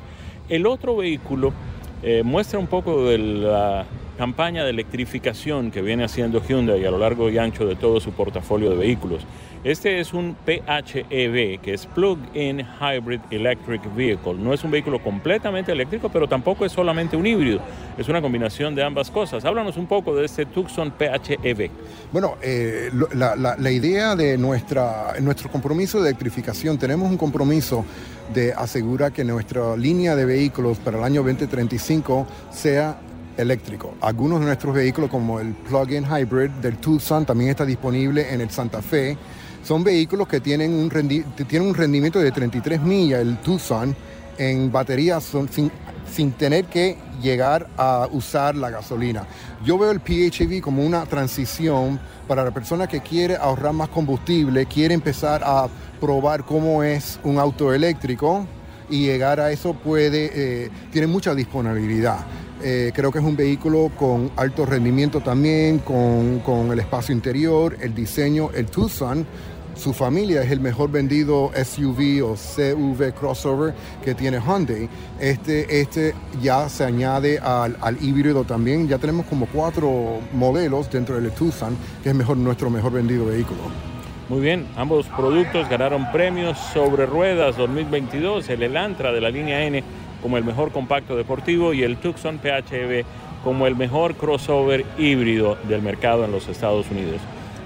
El 0.50 0.66
otro 0.66 0.98
vehículo 0.98 1.54
eh, 2.02 2.22
muestra 2.24 2.60
un 2.60 2.68
poco 2.68 3.06
de 3.06 3.18
la 3.18 3.86
campaña 4.18 4.64
de 4.64 4.70
electrificación 4.70 5.72
que 5.72 5.82
viene 5.82 6.04
haciendo 6.04 6.42
Hyundai 6.42 6.86
a 6.86 6.92
lo 6.92 6.98
largo 6.98 7.30
y 7.30 7.38
ancho 7.38 7.66
de 7.66 7.76
todo 7.76 8.00
su 8.00 8.12
portafolio 8.12 8.70
de 8.70 8.76
vehículos. 8.76 9.26
Este 9.64 10.02
es 10.02 10.14
un 10.14 10.36
PHEV, 10.46 11.62
que 11.62 11.74
es 11.74 11.86
Plug-in 11.86 12.60
Hybrid 12.82 13.22
Electric 13.32 13.82
Vehicle. 13.96 14.34
No 14.34 14.54
es 14.54 14.62
un 14.66 14.72
vehículo 14.72 15.02
completamente 15.02 15.72
eléctrico, 15.72 16.10
pero 16.10 16.28
tampoco 16.28 16.66
es 16.66 16.74
solamente 16.74 17.16
un 17.16 17.26
híbrido. 17.26 17.62
Es 17.98 18.10
una 18.10 18.22
combinación 18.22 18.76
de 18.76 18.84
ambas 18.84 19.10
cosas. 19.10 19.46
Háblanos 19.46 19.78
un 19.78 19.88
poco 19.88 20.14
de 20.16 20.26
este 20.26 20.46
Tucson 20.46 20.92
PHEV. 20.92 21.72
Bueno, 22.12 22.36
eh, 22.42 22.92
la, 23.14 23.72
idea 23.72 24.18
de 24.18 24.38
nuestra, 24.38 25.14
nuestro 25.22 25.50
compromiso 25.50 26.02
de 26.02 26.10
electrificación, 26.10 26.78
tenemos 26.78 27.10
un 27.10 27.18
compromiso 27.18 27.86
de 28.34 28.54
asegurar 28.54 29.12
que 29.12 29.24
nuestra 29.24 29.76
línea 29.76 30.16
de 30.16 30.26
vehículos 30.26 30.78
para 30.78 30.98
el 30.98 31.04
año 31.04 31.24
2035 31.24 32.28
sea 32.52 32.98
eléctrico. 33.38 33.96
Algunos 34.02 34.40
de 34.40 34.46
nuestros 34.46 34.76
vehículos, 34.76 35.10
como 35.10 35.40
el 35.40 35.54
plug-in 35.54 36.06
hybrid 36.06 36.50
del 36.62 36.78
Tucson, 36.78 37.26
también 37.26 37.50
está 37.50 37.66
disponible 37.66 38.34
en 38.34 38.42
el 38.42 38.50
Santa 38.50 38.82
Fe 38.82 39.18
son 39.64 39.84
vehículos 39.84 40.28
que 40.28 40.42
tienen 40.42 40.74
un, 40.74 40.90
tienen 40.90 41.70
un 41.70 41.74
rendimiento 41.74 42.20
de 42.20 42.32
33 42.32 42.82
millas, 42.82 43.22
el 43.22 43.38
Tucson, 43.38 43.96
en 44.38 44.72
baterías 44.72 45.32
sin, 45.50 45.72
sin 46.14 46.32
tener 46.32 46.66
que 46.66 46.98
llegar 47.22 47.68
a 47.76 48.08
usar 48.12 48.56
la 48.56 48.70
gasolina. 48.70 49.26
Yo 49.66 49.78
veo 49.78 49.92
el 49.92 50.00
PHEV 50.00 50.62
como 50.62 50.86
una 50.86 51.06
transición 51.06 52.00
para 52.28 52.44
la 52.44 52.52
persona 52.52 52.88
que 52.88 53.02
quiere 53.02 53.36
ahorrar 53.36 53.74
más 53.74 53.90
combustible, 53.90 54.66
quiere 54.66 54.94
empezar 54.94 55.42
a 55.44 55.68
probar 56.00 56.46
cómo 56.46 56.84
es 56.84 57.20
un 57.24 57.40
auto 57.40 57.74
eléctrico 57.74 58.46
y 58.90 59.06
llegar 59.06 59.40
a 59.40 59.52
eso 59.52 59.74
puede, 59.74 60.32
eh, 60.34 60.70
tiene 60.92 61.08
mucha 61.08 61.34
disponibilidad. 61.34 62.20
Eh, 62.62 62.92
creo 62.94 63.12
que 63.12 63.20
es 63.20 63.26
un 63.26 63.36
vehículo 63.36 63.92
con 63.98 64.32
alto 64.38 64.66
rendimiento 64.66 65.20
también, 65.20 65.80
con, 65.80 66.40
con, 66.40 66.72
el 66.72 66.80
espacio 66.80 67.14
interior, 67.14 67.76
el 67.82 67.94
diseño, 67.94 68.52
el 68.54 68.68
Tucson 68.68 69.26
su 69.76 69.94
familia 69.94 70.44
es 70.44 70.52
el 70.52 70.60
mejor 70.60 70.92
vendido 70.92 71.52
SUV 71.56 72.24
o 72.24 72.36
CV 72.36 73.14
crossover 73.14 73.74
que 74.04 74.14
tiene 74.14 74.40
Hyundai. 74.40 74.90
Este, 75.20 75.82
este 75.82 76.14
ya 76.42 76.70
se 76.70 76.84
añade 76.84 77.40
al, 77.40 77.98
híbrido 78.02 78.44
también. 78.44 78.88
Ya 78.88 78.98
tenemos 78.98 79.26
como 79.26 79.46
cuatro 79.48 80.20
modelos 80.34 80.90
dentro 80.92 81.20
del 81.20 81.32
Tucson, 81.32 81.78
que 82.04 82.10
es 82.10 82.16
mejor, 82.16 82.38
nuestro 82.38 82.70
mejor 82.70 82.92
vendido 82.92 83.26
vehículo. 83.26 83.62
Muy 84.30 84.40
bien, 84.40 84.66
ambos 84.78 85.08
productos 85.08 85.68
ganaron 85.70 86.12
premios 86.12 86.58
sobre 86.74 87.06
ruedas 87.06 87.58
2022, 87.58 88.50
el 88.50 88.64
Elantra 88.64 89.12
de 89.12 89.22
la 89.22 89.30
línea 89.30 89.66
N 89.66 89.84
como 90.22 90.38
el 90.38 90.46
mejor 90.46 90.72
compacto 90.72 91.18
deportivo 91.18 91.74
y 91.74 91.84
el 91.84 91.98
Tucson 91.98 92.40
PHEV 92.40 93.04
como 93.44 93.68
el 93.68 93.76
mejor 93.76 94.16
crossover 94.16 94.86
híbrido 94.98 95.58
del 95.68 95.82
mercado 95.82 96.24
en 96.24 96.32
los 96.32 96.48
Estados 96.48 96.90
Unidos. 96.90 97.20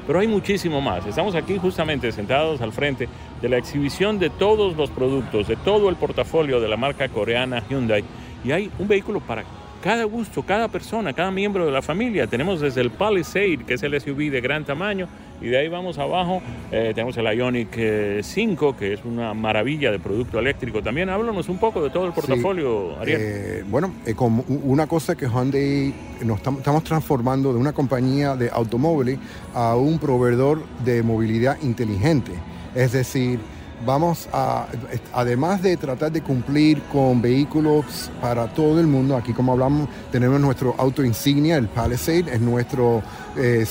Pero 0.07 0.19
hay 0.19 0.27
muchísimo 0.27 0.79
más. 0.79 1.05
Estamos 1.05 1.35
aquí 1.35 1.57
justamente 1.57 2.11
sentados 2.13 2.61
al 2.61 2.71
frente 2.71 3.09
de 3.41 3.49
la 3.49 3.57
exhibición 3.57 4.17
de 4.17 4.29
todos 4.29 4.77
los 4.77 4.89
productos, 4.89 5.49
de 5.49 5.57
todo 5.57 5.89
el 5.89 5.97
portafolio 5.97 6.61
de 6.61 6.69
la 6.69 6.77
marca 6.77 7.09
coreana 7.09 7.61
Hyundai 7.69 8.03
y 8.43 8.51
hay 8.51 8.71
un 8.79 8.87
vehículo 8.87 9.19
para 9.19 9.43
cada 9.83 10.05
gusto, 10.05 10.41
cada 10.41 10.69
persona, 10.69 11.13
cada 11.13 11.31
miembro 11.31 11.65
de 11.65 11.71
la 11.71 11.81
familia. 11.81 12.27
Tenemos 12.27 12.61
desde 12.61 12.81
el 12.81 12.91
Palisade, 12.91 13.63
que 13.67 13.75
es 13.75 13.83
el 13.83 13.99
SUV 13.99 14.31
de 14.31 14.41
gran 14.41 14.63
tamaño, 14.63 15.07
y 15.41 15.47
de 15.47 15.57
ahí 15.57 15.67
vamos 15.67 15.97
abajo, 15.97 16.41
eh, 16.71 16.91
tenemos 16.95 17.15
el 17.17 17.25
Ionic 17.37 18.23
5, 18.23 18.69
eh, 18.69 18.75
que 18.77 18.93
es 18.93 19.05
una 19.05 19.33
maravilla 19.33 19.91
de 19.91 19.99
producto 19.99 20.39
eléctrico. 20.39 20.81
También 20.81 21.09
háblanos 21.09 21.49
un 21.49 21.57
poco 21.57 21.83
de 21.83 21.89
todo 21.89 22.05
el 22.05 22.13
portafolio, 22.13 22.99
Ariel. 22.99 23.21
Eh, 23.21 23.63
bueno, 23.67 23.93
como 24.15 24.43
una 24.47 24.87
cosa 24.87 25.15
que 25.15 25.27
Hyundai 25.27 25.93
nos 26.23 26.39
estamos 26.39 26.83
transformando 26.83 27.53
de 27.53 27.59
una 27.59 27.73
compañía 27.73 28.35
de 28.35 28.49
automóviles 28.49 29.19
a 29.53 29.75
un 29.75 29.99
proveedor 29.99 30.63
de 30.83 31.03
movilidad 31.03 31.57
inteligente. 31.61 32.31
Es 32.73 32.91
decir, 32.91 33.39
vamos 33.85 34.27
a, 34.33 34.67
además 35.13 35.61
de 35.61 35.77
tratar 35.77 36.11
de 36.11 36.21
cumplir 36.21 36.81
con 36.83 37.21
vehículos 37.21 38.11
para 38.21 38.47
todo 38.47 38.79
el 38.79 38.87
mundo, 38.87 39.15
aquí 39.15 39.33
como 39.33 39.51
hablamos, 39.51 39.87
tenemos 40.11 40.39
nuestro 40.39 40.75
auto 40.77 41.03
insignia, 41.03 41.57
el 41.57 41.67
Palisade, 41.67 42.33
es 42.33 42.41
nuestro 42.41 43.03
eh, 43.37 43.65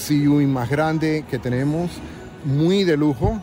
más 0.47 0.71
grande 0.71 1.25
que 1.29 1.39
tenemos, 1.39 1.91
muy 2.45 2.85
de 2.85 2.97
lujo, 2.97 3.41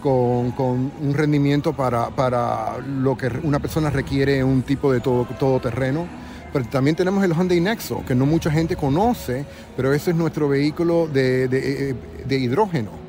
con, 0.00 0.92
un 1.00 1.14
rendimiento 1.14 1.72
para, 1.72 2.10
para, 2.10 2.78
lo 2.78 3.16
que 3.16 3.28
una 3.42 3.58
persona 3.58 3.90
requiere 3.90 4.44
un 4.44 4.62
tipo 4.62 4.92
de 4.92 5.00
todo, 5.00 5.24
todoterreno. 5.38 6.06
Pero 6.52 6.64
también 6.66 6.94
tenemos 6.94 7.24
el 7.24 7.34
Hyundai 7.34 7.60
Nexo, 7.60 8.04
que 8.06 8.14
no 8.14 8.24
mucha 8.24 8.50
gente 8.50 8.76
conoce, 8.76 9.44
pero 9.76 9.92
ese 9.92 10.12
es 10.12 10.16
nuestro 10.16 10.48
vehículo 10.48 11.08
de, 11.08 11.48
de, 11.48 11.96
de 12.24 12.38
hidrógeno 12.38 13.05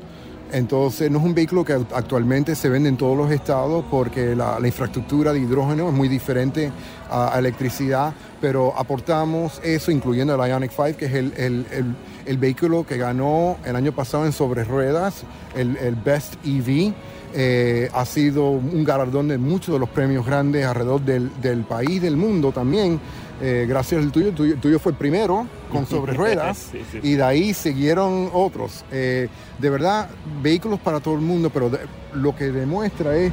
entonces 0.52 1.10
no 1.10 1.18
es 1.18 1.24
un 1.24 1.34
vehículo 1.34 1.64
que 1.64 1.72
actualmente 1.72 2.54
se 2.54 2.68
vende 2.68 2.88
en 2.88 2.96
todos 2.96 3.16
los 3.16 3.30
estados 3.30 3.84
porque 3.90 4.34
la, 4.34 4.58
infraestructura 4.64 5.32
de 5.32 5.40
hidrógeno 5.40 5.88
es 5.88 5.94
muy 5.94 6.08
diferente 6.08 6.70
a, 7.10 7.38
electricidad, 7.38 8.14
pero 8.40 8.74
aportamos 8.76 9.60
eso 9.62 9.90
incluyendo 9.90 10.34
el 10.34 10.50
Ionic 10.50 10.70
5, 10.70 10.98
que 10.98 11.06
es 11.06 11.14
el, 11.14 12.38
vehículo 12.38 12.86
que 12.86 12.96
ganó 12.96 13.56
el 13.64 13.76
año 13.76 13.92
pasado 13.92 14.24
en 14.26 14.32
sobre 14.32 14.64
ruedas, 14.64 15.24
el, 15.54 15.96
Best 16.04 16.34
EV. 16.44 16.92
Eh, 17.34 17.90
ha 17.92 18.06
sido 18.06 18.48
un 18.52 18.84
galardón 18.84 19.28
de 19.28 19.36
muchos 19.36 19.74
de 19.74 19.78
los 19.78 19.90
premios 19.90 20.24
grandes 20.24 20.64
alrededor 20.64 21.02
del, 21.02 21.30
del 21.42 21.60
país, 21.64 22.00
del 22.00 22.16
mundo 22.16 22.52
también. 22.52 22.98
Eh, 23.40 23.66
gracias 23.68 24.02
al 24.02 24.10
tuyo, 24.10 24.32
tuyo, 24.32 24.56
tuyo 24.56 24.80
fue 24.80 24.92
el 24.92 24.98
primero 24.98 25.46
con 25.70 25.86
sobre 25.88 26.12
ruedas 26.14 26.70
y 27.02 27.14
de 27.14 27.22
ahí 27.22 27.54
siguieron 27.54 28.30
otros. 28.32 28.84
Eh, 28.90 29.28
de 29.58 29.70
verdad, 29.70 30.08
vehículos 30.42 30.80
para 30.80 31.00
todo 31.00 31.14
el 31.14 31.20
mundo, 31.20 31.50
pero 31.50 31.70
lo 32.14 32.34
que 32.34 32.50
demuestra 32.50 33.16
es 33.16 33.32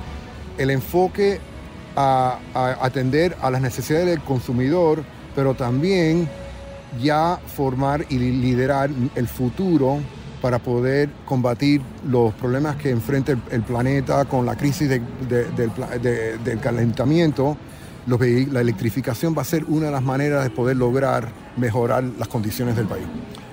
el 0.58 0.70
enfoque 0.70 1.40
a, 1.96 2.40
atender 2.82 3.36
a 3.42 3.50
las 3.50 3.62
necesidades 3.62 4.08
del 4.08 4.22
consumidor, 4.22 5.04
pero 5.36 5.54
también 5.54 6.30
ya 7.02 7.40
formar 7.56 8.06
y 8.10 8.20
liderar 8.20 8.90
el 9.16 9.28
futuro 9.28 10.00
para 10.42 10.60
poder 10.60 11.10
combatir 11.26 11.82
los 12.08 12.34
problemas 12.36 12.76
que 12.76 12.92
enfrenta 12.92 13.36
el, 13.50 13.64
planeta 13.64 14.26
con 14.26 14.46
la 14.46 14.56
crisis 14.56 14.88
del 14.88 16.60
calentamiento 16.62 17.58
la 18.08 18.62
electrificación 18.62 19.36
va 19.38 19.42
a 19.42 19.46
ser 19.46 19.66
una 19.66 19.88
de 19.88 19.92
las 19.92 20.04
maneras 20.04 20.44
de 20.44 20.50
poder 20.50 20.78
lograr 20.78 21.30
mejorar 21.58 22.04
las 22.04 22.28
condiciones 22.28 22.76
del 22.76 22.86
país. 22.86 23.06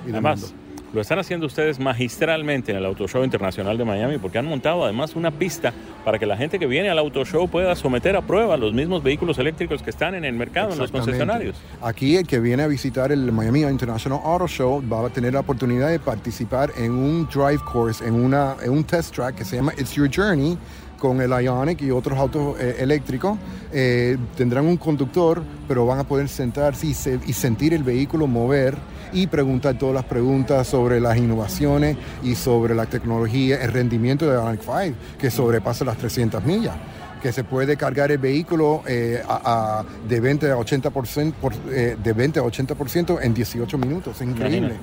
Y 0.07 0.11
además, 0.11 0.55
lo 0.93 1.01
están 1.01 1.19
haciendo 1.19 1.47
ustedes 1.47 1.81
magistralmente 1.81 2.71
en 2.71 2.77
el 2.77 2.85
Auto 2.85 3.09
Show 3.09 3.25
Internacional 3.25 3.79
de 3.79 3.85
Miami 3.85 4.19
porque 4.19 4.37
han 4.37 4.45
montado 4.45 4.85
además 4.85 5.17
una 5.17 5.31
pista 5.31 5.73
para 6.05 6.19
que 6.19 6.27
la 6.27 6.37
gente 6.37 6.59
que 6.59 6.67
viene 6.67 6.91
al 6.91 6.99
Auto 6.99 7.25
Show 7.25 7.49
pueda 7.49 7.75
someter 7.77 8.15
a 8.15 8.21
prueba 8.21 8.59
los 8.59 8.75
mismos 8.75 9.03
vehículos 9.03 9.39
eléctricos 9.39 9.83
que 9.83 9.89
están 9.89 10.15
en 10.15 10.27
el 10.27 10.35
mercado, 10.35 10.73
en 10.73 10.79
los 10.79 10.91
concesionarios. 10.91 11.57
Aquí 11.81 12.17
el 12.17 12.27
que 12.27 12.41
viene 12.41 12.63
a 12.65 12.67
visitar 12.67 13.11
el 13.11 13.33
Miami 13.33 13.63
International 13.63 14.21
Auto 14.23 14.47
Show 14.47 14.85
va 14.87 15.07
a 15.07 15.09
tener 15.09 15.33
la 15.33 15.41
oportunidad 15.41 15.89
de 15.89 15.99
participar 15.99 16.71
en 16.77 16.93
un 16.93 17.27
drive 17.27 17.61
course, 17.73 18.07
en, 18.07 18.13
una, 18.13 18.57
en 18.63 18.73
un 18.73 18.85
test 18.85 19.15
track 19.15 19.37
que 19.37 19.47
se 19.47 19.57
llama 19.57 19.73
It's 19.79 19.95
Your 19.95 20.11
Journey 20.15 20.59
con 21.03 21.21
el 21.21 21.33
Ionic 21.33 21.83
y 21.83 21.91
otros 21.91 22.17
autos 22.17 22.61
eh, 22.61 22.77
eléctricos. 22.79 23.37
Eh, 23.73 24.17
tendrán 24.37 24.67
un 24.67 24.77
conductor, 24.77 25.43
pero 25.67 25.85
van 25.85 25.99
a 25.99 26.05
poder 26.05 26.29
sentarse 26.29 26.87
y, 26.87 26.91
y, 27.27 27.33
sentir 27.33 27.75
el 27.75 27.83
vehículo 27.83 28.29
mover 28.29 28.77
y 29.13 29.27
preguntar 29.27 29.77
todas 29.77 29.97
las 29.97 30.05
preguntas 30.05 30.69
sobre 30.69 31.01
las 31.01 31.17
innovaciones 31.17 31.97
y 32.23 32.37
sobre 32.37 32.77
la 32.77 32.87
tecnología, 32.87 33.61
el 33.65 33.73
rendimiento 33.73 34.27
del 34.27 34.37
Ionic 34.37 34.61
5, 34.61 34.97
que 35.19 35.29
sobrepasa 35.29 35.85
las 35.85 35.99
300 35.99 36.45
millas 36.45 36.77
que 37.21 37.33
se 37.33 37.43
puede 37.43 37.77
cargar 37.77 38.11
el 38.11 38.19
vehículo 38.19 38.83
eh, 38.87 39.23
a, 39.29 39.85
de 40.09 40.21
20 40.21 40.51
a 40.51 40.57
80%, 40.57 41.33
por, 41.35 41.55
de 41.55 42.13
20 42.13 42.41
a 42.41 42.43
80% 42.43 43.19
en 43.23 43.35
18 43.35 43.79
minutos. 43.79 44.21
Es 44.21 44.29
increíble. 44.29 44.75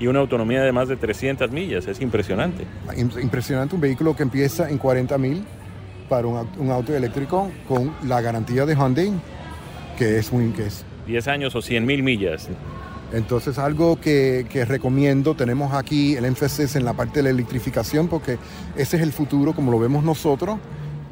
Y 0.00 0.06
una 0.06 0.20
autonomía 0.20 0.62
de 0.62 0.70
más 0.70 0.86
de 0.88 0.96
300 0.96 1.50
millas, 1.50 1.88
es 1.88 2.00
impresionante. 2.00 2.64
Impresionante, 2.96 3.74
un 3.74 3.80
vehículo 3.80 4.14
que 4.14 4.22
empieza 4.22 4.70
en 4.70 4.78
40 4.78 5.18
mil 5.18 5.44
para 6.08 6.26
un, 6.26 6.70
auto 6.70 6.94
eléctrico 6.94 7.50
con 7.66 7.94
la 8.06 8.20
garantía 8.20 8.66
de 8.66 8.74
Hyundai, 8.74 9.12
que 9.96 10.18
es 10.18 10.32
muy... 10.32 10.50
Que 10.50 10.66
es, 10.66 10.84
10 11.06 11.28
años 11.28 11.54
o 11.54 11.62
100 11.62 11.86
mil 11.86 12.02
millas. 12.02 12.48
Entonces 13.12 13.58
algo 13.58 13.98
que, 13.98 14.46
que, 14.50 14.64
recomiendo, 14.64 15.34
tenemos 15.34 15.72
aquí 15.72 16.14
el 16.16 16.26
énfasis 16.26 16.76
en 16.76 16.84
la 16.84 16.92
parte 16.92 17.20
de 17.20 17.22
la 17.24 17.30
electrificación 17.30 18.08
porque 18.08 18.38
ese 18.76 18.98
es 18.98 19.02
el 19.02 19.12
futuro 19.12 19.54
como 19.54 19.70
lo 19.70 19.78
vemos 19.78 20.04
nosotros 20.04 20.58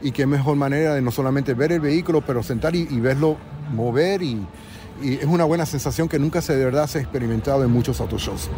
y 0.03 0.13
qué 0.13 0.27
mejor 0.27 0.57
manera 0.57 0.95
de 0.95 1.01
no 1.01 1.11
solamente 1.11 1.55
ver 1.55 1.73
el 1.73 1.81
vehículo, 1.81 2.21
pero 2.21 2.43
sentar 2.43 2.77
y, 2.77 2.85
verlo 3.01 3.39
mover 3.73 4.23
y, 4.23 4.47
y, 5.03 5.15
es 5.15 5.25
una 5.25 5.45
buena 5.45 5.65
sensación 5.65 6.09
que 6.09 6.19
nunca 6.19 6.43
se 6.43 6.55
de 6.55 6.65
verdad 6.65 6.87
se 6.87 6.99
ha 6.99 7.01
experimentado 7.01 7.65
en 7.65 7.71
muchos 7.71 8.01
autoshows. 8.01 8.51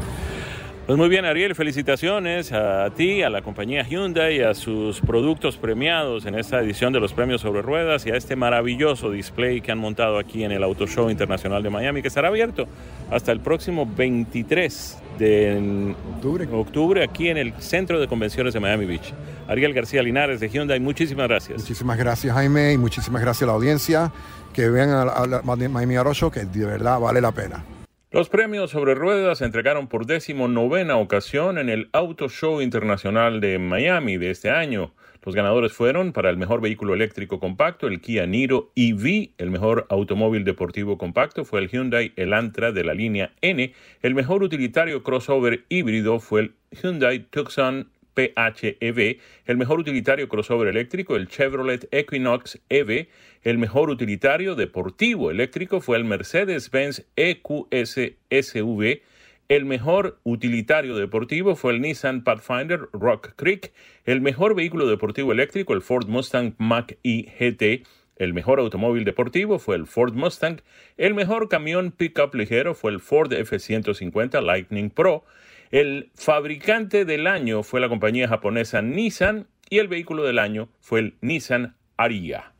Pues 0.88 0.96
muy 0.96 1.10
bien, 1.10 1.26
Ariel, 1.26 1.54
felicitaciones 1.54 2.50
a 2.50 2.88
ti, 2.96 3.22
a 3.22 3.28
la 3.28 3.42
compañía 3.42 3.82
Hyundai 3.82 4.40
a 4.40 4.54
sus 4.54 5.02
productos 5.02 5.58
premiados 5.58 6.24
en 6.24 6.34
esta 6.34 6.60
edición 6.60 6.94
de 6.94 6.98
los 6.98 7.12
premios 7.12 7.42
sobre 7.42 7.60
ruedas 7.60 8.06
y 8.06 8.10
a 8.10 8.16
este 8.16 8.36
maravilloso 8.36 9.10
display 9.10 9.60
que 9.60 9.70
han 9.70 9.76
montado 9.76 10.18
aquí 10.18 10.44
en 10.44 10.50
el 10.50 10.62
Auto 10.62 10.86
Show 10.86 11.10
Internacional 11.10 11.62
de 11.62 11.68
Miami, 11.68 12.00
que 12.00 12.08
estará 12.08 12.28
abierto 12.28 12.66
hasta 13.10 13.32
el 13.32 13.40
próximo 13.40 13.84
23 13.84 14.98
de 15.18 15.94
octubre. 16.14 16.48
octubre 16.52 17.04
aquí 17.04 17.28
en 17.28 17.36
el 17.36 17.52
Centro 17.58 18.00
de 18.00 18.08
Convenciones 18.08 18.54
de 18.54 18.60
Miami 18.60 18.86
Beach. 18.86 19.12
Ariel 19.46 19.74
García 19.74 20.02
Linares 20.02 20.40
de 20.40 20.48
Hyundai, 20.48 20.80
muchísimas 20.80 21.28
gracias. 21.28 21.58
Muchísimas 21.58 21.98
gracias, 21.98 22.32
Jaime, 22.32 22.72
y 22.72 22.78
muchísimas 22.78 23.20
gracias 23.20 23.42
a 23.42 23.46
la 23.48 23.52
audiencia. 23.52 24.10
Que 24.54 24.70
vean 24.70 24.88
a, 24.88 25.42
Miami 25.68 25.96
Auto 25.96 26.14
Show, 26.14 26.30
que 26.30 26.46
de 26.46 26.64
verdad 26.64 26.98
vale 26.98 27.20
la 27.20 27.32
pena. 27.32 27.62
Los 28.10 28.30
premios 28.30 28.70
sobre 28.70 28.94
ruedas 28.94 29.36
se 29.36 29.44
entregaron 29.44 29.86
por 29.86 30.06
décimo 30.06 30.48
novena 30.48 30.96
ocasión 30.96 31.58
en 31.58 31.68
el 31.68 31.90
Auto 31.92 32.30
Show 32.30 32.62
Internacional 32.62 33.42
de 33.42 33.58
Miami 33.58 34.16
de 34.16 34.30
este 34.30 34.48
año. 34.48 34.94
Los 35.22 35.34
ganadores 35.34 35.74
fueron 35.74 36.14
para 36.14 36.30
el 36.30 36.38
mejor 36.38 36.62
vehículo 36.62 36.94
eléctrico 36.94 37.38
compacto 37.38 37.86
el 37.86 38.00
Kia 38.00 38.24
Niro 38.24 38.72
EV, 38.76 39.32
el 39.36 39.50
mejor 39.50 39.86
automóvil 39.90 40.44
deportivo 40.44 40.96
compacto 40.96 41.44
fue 41.44 41.60
el 41.60 41.68
Hyundai 41.68 42.14
Elantra 42.16 42.72
de 42.72 42.82
la 42.82 42.94
línea 42.94 43.32
N, 43.42 43.74
el 44.00 44.14
mejor 44.14 44.42
utilitario 44.42 45.02
crossover 45.02 45.66
híbrido 45.68 46.18
fue 46.18 46.40
el 46.40 46.54
Hyundai 46.70 47.18
Tucson 47.18 47.90
PHEV, 48.18 49.18
el 49.46 49.56
mejor 49.56 49.78
utilitario 49.78 50.28
crossover 50.28 50.66
eléctrico 50.66 51.14
el 51.14 51.28
Chevrolet 51.28 51.86
Equinox 51.92 52.58
EV, 52.68 53.06
el 53.42 53.58
mejor 53.58 53.90
utilitario 53.90 54.56
deportivo 54.56 55.30
eléctrico 55.30 55.80
fue 55.80 55.96
el 55.98 56.04
Mercedes-Benz 56.04 57.06
EQS 57.14 58.00
SV. 58.30 59.02
El 59.48 59.64
mejor 59.64 60.18
utilitario 60.24 60.96
deportivo 60.96 61.54
fue 61.54 61.72
el 61.72 61.80
Nissan 61.80 62.24
Pathfinder 62.24 62.88
Rock 62.92 63.34
Creek. 63.36 63.72
El 64.04 64.20
mejor 64.20 64.54
vehículo 64.54 64.86
deportivo 64.86 65.32
eléctrico, 65.32 65.72
el 65.72 65.82
Ford 65.82 66.08
Mustang 66.08 66.54
Mach-E 66.58 67.32
GT. 67.38 67.86
El 68.16 68.34
mejor 68.34 68.58
automóvil 68.58 69.04
deportivo 69.04 69.60
fue 69.60 69.76
el 69.76 69.86
Ford 69.86 70.12
Mustang. 70.14 70.60
El 70.96 71.14
mejor 71.14 71.48
camión 71.48 71.92
pickup 71.92 72.34
ligero 72.34 72.74
fue 72.74 72.90
el 72.90 72.98
Ford 73.00 73.32
F-150 73.32 74.42
Lightning 74.42 74.90
Pro. 74.90 75.24
El 75.70 76.10
fabricante 76.14 77.04
del 77.04 77.26
año 77.26 77.62
fue 77.62 77.80
la 77.80 77.90
compañía 77.90 78.26
japonesa 78.26 78.80
Nissan 78.80 79.48
y 79.68 79.78
el 79.78 79.88
vehículo 79.88 80.24
del 80.24 80.38
año 80.38 80.70
fue 80.80 81.00
el 81.00 81.16
Nissan 81.20 81.76
Ariya. 81.98 82.52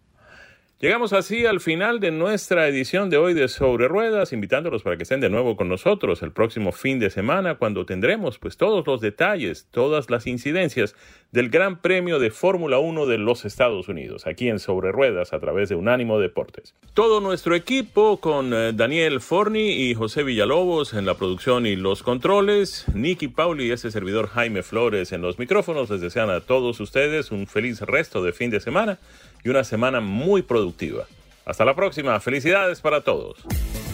Llegamos 0.81 1.13
así 1.13 1.45
al 1.45 1.59
final 1.59 1.99
de 1.99 2.13
nuestra 2.13 2.69
edición 2.69 3.11
de 3.11 3.17
hoy 3.17 3.35
de 3.35 3.49
Sobre 3.49 3.89
Ruedas, 3.89 4.33
invitándolos 4.33 4.85
para 4.85 4.97
que 4.97 5.03
estén 5.03 5.19
de 5.19 5.29
nuevo 5.29 5.57
con 5.57 5.69
nosotros 5.69 6.23
el 6.23 6.31
próximo 6.31 6.71
fin 6.71 7.01
de 7.01 7.11
semana 7.11 7.57
cuando 7.57 7.85
tendremos 7.85 8.39
pues 8.39 8.57
todos 8.57 8.87
los 8.87 9.01
detalles, 9.01 9.67
todas 9.73 10.09
las 10.09 10.29
incidencias 10.29 10.95
del 11.33 11.51
Gran 11.51 11.81
Premio 11.81 12.21
de 12.21 12.31
Fórmula 12.31 12.79
1 12.79 13.07
de 13.07 13.19
los 13.19 13.45
Estados 13.45 13.89
Unidos, 13.89 14.29
aquí 14.29 14.49
en 14.49 14.61
Sobre 14.61 14.93
Ruedas 14.93 15.33
a 15.33 15.41
través 15.41 15.69
de 15.69 15.75
Unánimo 15.75 16.21
Deportes. 16.21 16.77
Todo 16.95 17.21
nuestro 17.21 17.57
equipo 17.57 18.21
con 18.21 18.55
eh, 18.55 18.73
Daniel 18.73 19.21
Forni 19.21 19.91
y 19.91 19.95
José 19.95 20.23
Villalobos 20.23 20.95
en 20.95 21.07
la 21.07 21.15
producción 21.15 21.67
y 21.67 21.75
los 21.75 22.05
controles, 22.05 22.87
Nicky 22.95 23.27
Pauli 23.27 23.67
y 23.67 23.73
ese 23.73 23.91
servidor 23.91 24.29
Jaime 24.29 24.63
Flores 24.63 25.11
en 25.11 25.23
los 25.23 25.41
micrófonos, 25.41 25.91
les 25.91 26.01
desean 26.01 26.31
a 26.31 26.41
todos 26.41 26.79
ustedes 26.79 27.33
un 27.33 27.49
feliz 27.49 27.81
resto 27.81 28.23
de 28.23 28.33
fin 28.33 28.51
de 28.51 28.61
semana 28.61 29.01
y 29.45 29.49
una 29.49 29.65
semana 29.65 30.01
muy 30.01 30.43
productiva. 30.43 31.05
Hasta 31.45 31.65
la 31.65 31.75
próxima. 31.75 32.21
Felicidades 32.21 32.81
para 32.81 33.03
todos. 33.03 33.39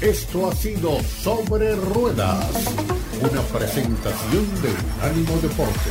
Esto 0.01 0.49
ha 0.49 0.55
sido 0.55 1.01
Sobre 1.01 1.75
Ruedas, 1.77 2.75
una 3.21 3.41
presentación 3.43 4.45
de 4.61 4.71
Unánimo 4.99 5.39
Deporte. 5.41 5.91